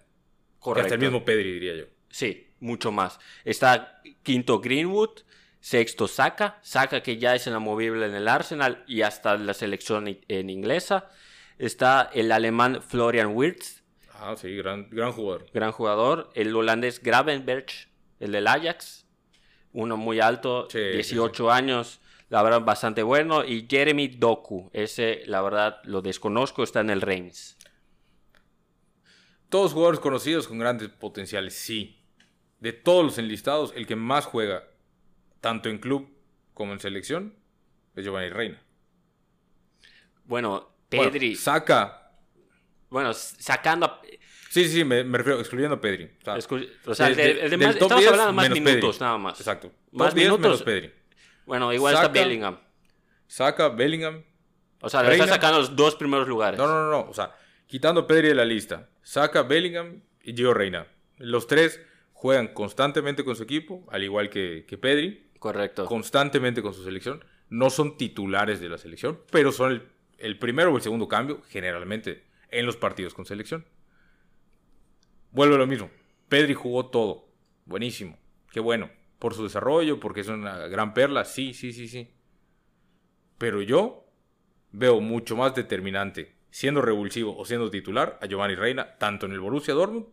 Correcto. 0.59 0.87
que 0.89 0.93
hasta 0.93 0.95
el 0.95 1.01
mismo 1.01 1.25
Pedri, 1.25 1.51
diría 1.53 1.75
yo. 1.75 1.85
Sí, 2.09 2.53
mucho 2.59 2.91
más. 2.91 3.19
Está 3.45 4.01
quinto 4.23 4.59
Greenwood, 4.59 5.21
sexto 5.59 6.07
Saka, 6.07 6.59
Saka 6.61 7.01
que 7.03 7.17
ya 7.17 7.35
es 7.35 7.47
inamovible 7.47 8.05
en 8.05 8.15
el 8.15 8.27
Arsenal 8.27 8.83
y 8.87 9.01
hasta 9.01 9.37
la 9.37 9.53
selección 9.53 10.19
en 10.27 10.49
inglesa. 10.49 11.09
Está 11.57 12.09
el 12.13 12.31
alemán 12.31 12.81
Florian 12.81 13.35
Wirtz, 13.35 13.81
Ah, 14.23 14.35
sí, 14.37 14.55
gran, 14.55 14.87
gran 14.91 15.11
jugador. 15.13 15.47
Gran 15.51 15.71
jugador. 15.71 16.29
El 16.35 16.55
holandés 16.55 17.01
Gravenberg, 17.01 17.65
el 18.19 18.31
del 18.33 18.45
Ajax. 18.45 19.07
Uno 19.73 19.97
muy 19.97 20.19
alto, 20.19 20.67
18 20.71 21.49
años. 21.51 22.01
La 22.31 22.41
verdad, 22.43 22.61
bastante 22.61 23.03
bueno. 23.03 23.43
Y 23.43 23.67
Jeremy 23.69 24.07
Doku. 24.07 24.69
Ese, 24.71 25.23
la 25.25 25.41
verdad, 25.41 25.81
lo 25.83 26.01
desconozco. 26.01 26.63
Está 26.63 26.79
en 26.79 26.89
el 26.89 27.01
Reims. 27.01 27.57
Todos 29.49 29.73
jugadores 29.73 29.99
conocidos 29.99 30.47
con 30.47 30.57
grandes 30.57 30.87
potenciales, 30.87 31.55
sí. 31.55 32.01
De 32.61 32.71
todos 32.71 33.03
los 33.03 33.17
enlistados, 33.17 33.73
el 33.75 33.85
que 33.85 33.97
más 33.97 34.25
juega, 34.25 34.63
tanto 35.41 35.67
en 35.67 35.79
club 35.79 36.09
como 36.53 36.71
en 36.71 36.79
selección, 36.79 37.35
es 37.97 38.05
Giovanni 38.05 38.29
Reina. 38.29 38.61
Bueno, 40.23 40.69
Pedri. 40.87 41.35
saca 41.35 42.13
bueno, 42.89 43.13
sacando 43.13 43.85
a... 43.85 44.01
Sí, 44.49 44.65
sí, 44.65 44.69
sí, 44.69 44.83
me, 44.85 45.03
refiero 45.03 45.37
excluyendo 45.39 45.75
a 45.75 45.81
Pedri. 45.81 46.11
O 46.85 46.95
sea, 46.95 47.07
el, 47.07 47.15
de, 47.49 47.57
más, 47.57 47.75
estamos 47.75 48.05
hablando 48.05 48.27
de 48.27 48.33
más 48.33 48.49
minutos 48.49 49.01
nada 49.01 49.17
más. 49.17 49.37
Exacto. 49.37 49.71
Más 49.91 50.15
minutos. 50.15 50.39
menos 50.39 50.63
Pedri. 50.63 51.00
Bueno, 51.45 51.73
igual 51.73 51.95
está 51.95 52.07
Bellingham. 52.07 52.59
Saca 53.27 53.69
Bellingham. 53.69 54.23
O 54.81 54.89
sea, 54.89 55.03
le 55.03 55.13
está 55.13 55.27
sacando 55.27 55.59
los 55.59 55.75
dos 55.75 55.95
primeros 55.95 56.27
lugares. 56.27 56.57
No, 56.57 56.67
no, 56.67 56.89
no, 56.89 57.01
O 57.09 57.13
sea, 57.13 57.35
quitando 57.67 58.01
a 58.01 58.07
Pedri 58.07 58.29
de 58.29 58.35
la 58.35 58.45
lista. 58.45 58.89
Saca 59.01 59.43
Bellingham 59.43 60.01
y 60.21 60.33
Gio 60.33 60.53
Reina. 60.53 60.87
Los 61.17 61.47
tres 61.47 61.81
juegan 62.13 62.49
constantemente 62.49 63.23
con 63.23 63.35
su 63.35 63.43
equipo, 63.43 63.85
al 63.91 64.03
igual 64.03 64.29
que, 64.29 64.65
que 64.67 64.77
Pedri. 64.77 65.31
Correcto. 65.39 65.85
Constantemente 65.85 66.61
con 66.61 66.73
su 66.73 66.83
selección. 66.83 67.23
No 67.49 67.69
son 67.69 67.97
titulares 67.97 68.59
de 68.59 68.69
la 68.69 68.77
selección, 68.77 69.19
pero 69.31 69.51
son 69.51 69.71
el, 69.71 69.87
el 70.17 70.37
primero 70.39 70.71
o 70.71 70.75
el 70.77 70.81
segundo 70.81 71.07
cambio, 71.07 71.41
generalmente 71.49 72.25
en 72.49 72.65
los 72.65 72.77
partidos 72.77 73.13
con 73.13 73.25
selección. 73.25 73.65
Vuelve 75.31 75.57
lo 75.57 75.67
mismo. 75.67 75.89
Pedri 76.29 76.53
jugó 76.53 76.87
todo. 76.87 77.27
Buenísimo. 77.65 78.17
Qué 78.51 78.59
bueno. 78.59 78.89
Por 79.21 79.35
su 79.35 79.43
desarrollo, 79.43 79.99
porque 79.99 80.21
es 80.21 80.29
una 80.29 80.65
gran 80.67 80.95
perla. 80.95 81.25
Sí, 81.25 81.53
sí, 81.53 81.73
sí, 81.73 81.87
sí. 81.87 82.09
Pero 83.37 83.61
yo 83.61 84.07
veo 84.71 84.99
mucho 84.99 85.35
más 85.35 85.53
determinante, 85.53 86.33
siendo 86.49 86.81
revulsivo 86.81 87.37
o 87.37 87.45
siendo 87.45 87.69
titular, 87.69 88.17
a 88.19 88.25
Giovanni 88.25 88.55
Reina, 88.55 88.97
tanto 88.97 89.27
en 89.27 89.33
el 89.33 89.39
Borussia 89.39 89.75
Dortmund 89.75 90.07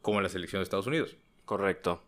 como 0.00 0.18
en 0.18 0.22
la 0.22 0.28
selección 0.28 0.60
de 0.60 0.62
Estados 0.62 0.86
Unidos. 0.86 1.16
Correcto. 1.44 2.04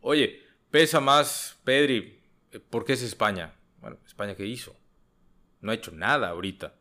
Oye, 0.00 0.42
pesa 0.72 0.98
más 0.98 1.56
Pedri. 1.62 2.20
¿Por 2.68 2.84
qué 2.84 2.94
es 2.94 3.02
España? 3.02 3.54
Bueno, 3.80 3.98
España 4.04 4.34
qué 4.34 4.44
hizo? 4.44 4.74
No 5.60 5.70
ha 5.70 5.74
hecho 5.74 5.92
nada 5.92 6.30
ahorita. 6.30 6.74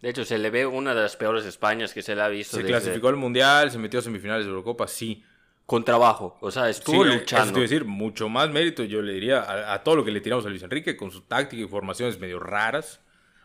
De 0.00 0.10
hecho, 0.10 0.24
se 0.24 0.38
le 0.38 0.50
ve 0.50 0.64
una 0.64 0.94
de 0.94 1.02
las 1.02 1.16
peores 1.16 1.44
Españas 1.44 1.92
que 1.92 2.02
se 2.02 2.14
le 2.14 2.22
ha 2.22 2.28
visto. 2.28 2.56
Se 2.56 2.62
clasificó 2.62 3.08
al 3.08 3.16
Mundial, 3.16 3.72
se 3.72 3.78
metió 3.78 3.98
a 3.98 4.02
semifinales 4.02 4.44
de 4.44 4.50
Eurocopa, 4.50 4.86
sí. 4.86 5.24
Con 5.66 5.84
trabajo, 5.84 6.36
o 6.40 6.50
sea, 6.50 6.68
estuvo 6.68 7.04
luchando. 7.04 7.62
Es 7.62 7.70
decir, 7.70 7.84
mucho 7.84 8.28
más 8.28 8.50
mérito, 8.50 8.84
yo 8.84 9.00
le 9.00 9.14
diría, 9.14 9.72
a, 9.72 9.82
todo 9.82 9.96
lo 9.96 10.04
que 10.04 10.10
le 10.10 10.20
tiramos 10.20 10.44
a 10.44 10.48
Luis 10.48 10.62
Enrique, 10.62 10.96
con 10.96 11.10
su 11.10 11.22
táctica 11.22 11.62
y 11.62 11.68
formaciones 11.68 12.18
medio 12.18 12.40
raras, 12.40 13.00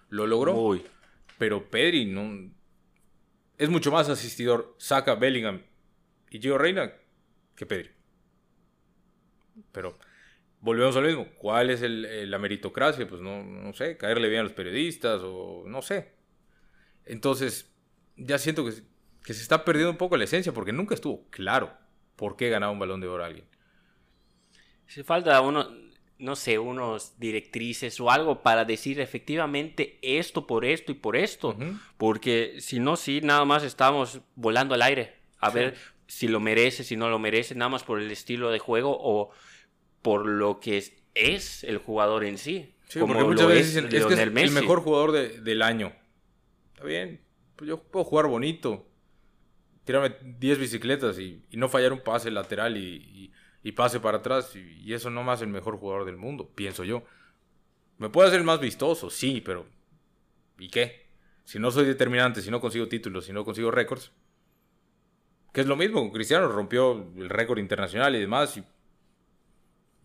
lo 0.09 0.27
logró. 0.27 0.79
Pero 1.37 1.69
Pedri 1.69 2.05
no... 2.05 2.51
Es 3.57 3.69
mucho 3.69 3.91
más 3.91 4.09
asistidor, 4.09 4.75
saca 4.77 5.15
Bellingham 5.15 5.61
y 6.29 6.39
Gio 6.39 6.57
Reina 6.57 6.91
que 7.55 7.65
Pedri. 7.65 7.91
Pero 9.71 9.97
volvemos 10.59 10.95
a 10.95 11.01
lo 11.01 11.07
mismo. 11.07 11.27
¿Cuál 11.37 11.69
es 11.69 11.81
la 11.81 12.37
meritocracia? 12.39 13.07
Pues 13.07 13.21
no, 13.21 13.43
no 13.43 13.73
sé, 13.73 13.97
caerle 13.97 14.29
bien 14.29 14.41
a 14.41 14.43
los 14.43 14.53
periodistas 14.53 15.21
o 15.23 15.63
no 15.65 15.81
sé. 15.81 16.13
Entonces, 17.05 17.73
ya 18.15 18.37
siento 18.37 18.65
que, 18.65 18.73
que, 19.23 19.33
se 19.33 19.41
está 19.41 19.63
perdiendo 19.65 19.91
un 19.91 19.97
poco 19.97 20.17
la 20.17 20.25
esencia 20.25 20.53
porque 20.53 20.73
nunca 20.73 20.95
estuvo 20.95 21.27
claro. 21.29 21.71
Por 22.17 22.35
qué 22.35 22.49
ganaba 22.49 22.73
un 22.73 22.79
balón 22.79 22.99
de 22.99 23.07
oro 23.07 23.23
alguien. 23.23 23.45
Si 24.87 25.03
falta 25.03 25.39
uno, 25.39 25.69
no 26.19 26.35
sé, 26.35 26.59
unos 26.59 27.17
directrices 27.19 27.99
o 27.99 28.09
algo 28.09 28.41
para 28.41 28.65
decir 28.65 28.99
efectivamente 28.99 29.99
esto 30.01 30.47
por 30.47 30.65
esto 30.65 30.91
y 30.91 30.95
por 30.95 31.15
esto. 31.15 31.55
Porque 31.97 32.57
si 32.59 32.79
no, 32.79 32.97
sí, 32.97 33.21
nada 33.21 33.45
más 33.45 33.63
estamos 33.63 34.19
volando 34.35 34.73
al 34.73 34.81
aire. 34.81 35.15
A 35.39 35.51
ver 35.51 35.75
si 36.07 36.27
lo 36.27 36.39
merece, 36.39 36.83
si 36.83 36.97
no 36.97 37.09
lo 37.09 37.19
merece, 37.19 37.53
nada 37.53 37.69
más 37.69 37.83
por 37.83 38.01
el 38.01 38.09
estilo 38.09 38.49
de 38.49 38.59
juego 38.59 38.97
o 38.99 39.29
por 40.01 40.25
lo 40.25 40.59
que 40.59 40.77
es, 41.13 41.63
el 41.63 41.77
jugador 41.77 42.23
en 42.23 42.37
sí. 42.37 42.73
como 42.99 43.13
muchas 43.13 43.47
veces 43.47 43.67
dicen, 43.67 43.85
es, 43.85 44.05
que 44.05 44.13
es 44.13 44.19
el 44.19 44.31
mejor 44.31 44.81
jugador 44.81 45.11
del 45.11 45.61
año. 45.61 45.93
Está 46.73 46.85
bien, 46.85 47.21
pues 47.55 47.67
yo 47.67 47.83
puedo 47.83 48.05
jugar 48.05 48.27
bonito. 48.27 48.86
Tírame 49.87 50.17
10 50.21 50.59
bicicletas 50.59 51.17
y, 51.17 51.45
no 51.53 51.69
fallar 51.69 51.93
un 51.93 52.01
pase 52.01 52.29
lateral 52.29 52.75
y, 52.75 53.31
pase 53.73 54.01
para 54.01 54.17
atrás. 54.17 54.53
Y, 54.53 54.93
eso 54.93 55.09
no 55.09 55.23
más 55.23 55.41
el 55.41 55.47
mejor 55.47 55.77
jugador 55.77 56.03
del 56.03 56.17
mundo, 56.17 56.51
pienso 56.53 56.83
yo. 56.83 57.03
Me 57.97 58.09
puede 58.09 58.27
hacer 58.27 58.41
el 58.41 58.45
más 58.45 58.59
vistoso, 58.59 59.09
sí, 59.09 59.39
pero 59.39 59.65
¿y 60.59 60.67
qué? 60.67 61.07
Si 61.45 61.57
no 61.57 61.71
soy 61.71 61.85
determinante, 61.85 62.41
si 62.41 62.51
no 62.51 62.59
consigo 62.59 62.89
títulos, 62.89 63.27
si 63.27 63.31
no 63.31 63.45
consigo 63.45 63.71
récords. 63.71 64.11
Que 65.53 65.61
es 65.61 65.67
lo 65.67 65.77
mismo, 65.77 66.11
Cristiano 66.11 66.49
rompió 66.49 67.09
el 67.15 67.29
récord 67.29 67.59
internacional 67.59 68.13
y 68.13 68.19
demás. 68.19 68.57
Y, 68.57 68.65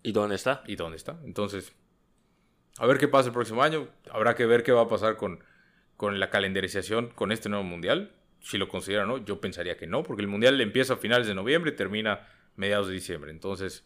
¿Y 0.04 0.12
dónde 0.12 0.36
está? 0.36 0.62
¿Y 0.68 0.76
dónde 0.76 0.96
está? 0.96 1.18
Entonces, 1.24 1.72
a 2.78 2.86
ver 2.86 2.98
qué 2.98 3.08
pasa 3.08 3.30
el 3.30 3.34
próximo 3.34 3.64
año. 3.64 3.88
Habrá 4.12 4.36
que 4.36 4.46
ver 4.46 4.62
qué 4.62 4.70
va 4.70 4.82
a 4.82 4.88
pasar 4.88 5.16
con, 5.16 5.42
con 5.96 6.20
la 6.20 6.30
calendarización 6.30 7.08
con 7.08 7.32
este 7.32 7.48
nuevo 7.48 7.64
mundial. 7.64 8.12
Si 8.42 8.58
lo 8.58 8.68
consideran 8.68 9.08
no, 9.08 9.24
yo 9.24 9.40
pensaría 9.40 9.76
que 9.76 9.86
no, 9.86 10.02
porque 10.02 10.22
el 10.22 10.28
mundial 10.28 10.60
empieza 10.60 10.94
a 10.94 10.96
finales 10.96 11.26
de 11.26 11.34
noviembre 11.34 11.72
y 11.72 11.76
termina 11.76 12.28
mediados 12.56 12.88
de 12.88 12.94
diciembre. 12.94 13.30
Entonces, 13.30 13.84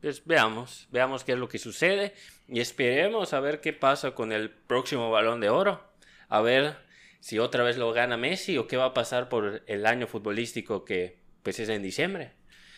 pues 0.00 0.24
veamos, 0.24 0.88
veamos 0.90 1.24
qué 1.24 1.32
es 1.32 1.38
lo 1.38 1.48
que 1.48 1.58
sucede 1.58 2.14
y 2.46 2.60
esperemos 2.60 3.32
a 3.32 3.40
ver 3.40 3.60
qué 3.60 3.72
pasa 3.72 4.12
con 4.12 4.32
el 4.32 4.50
próximo 4.50 5.10
balón 5.10 5.40
de 5.40 5.50
oro. 5.50 5.82
A 6.28 6.40
ver 6.40 6.76
si 7.20 7.38
otra 7.38 7.64
vez 7.64 7.76
lo 7.76 7.92
gana 7.92 8.16
Messi 8.16 8.58
o 8.58 8.66
qué 8.66 8.76
va 8.76 8.86
a 8.86 8.94
pasar 8.94 9.28
por 9.28 9.62
el 9.66 9.86
año 9.86 10.06
futbolístico 10.06 10.84
que 10.84 11.18
pues 11.42 11.58
es 11.58 11.68
en 11.68 11.82
diciembre. 11.82 12.32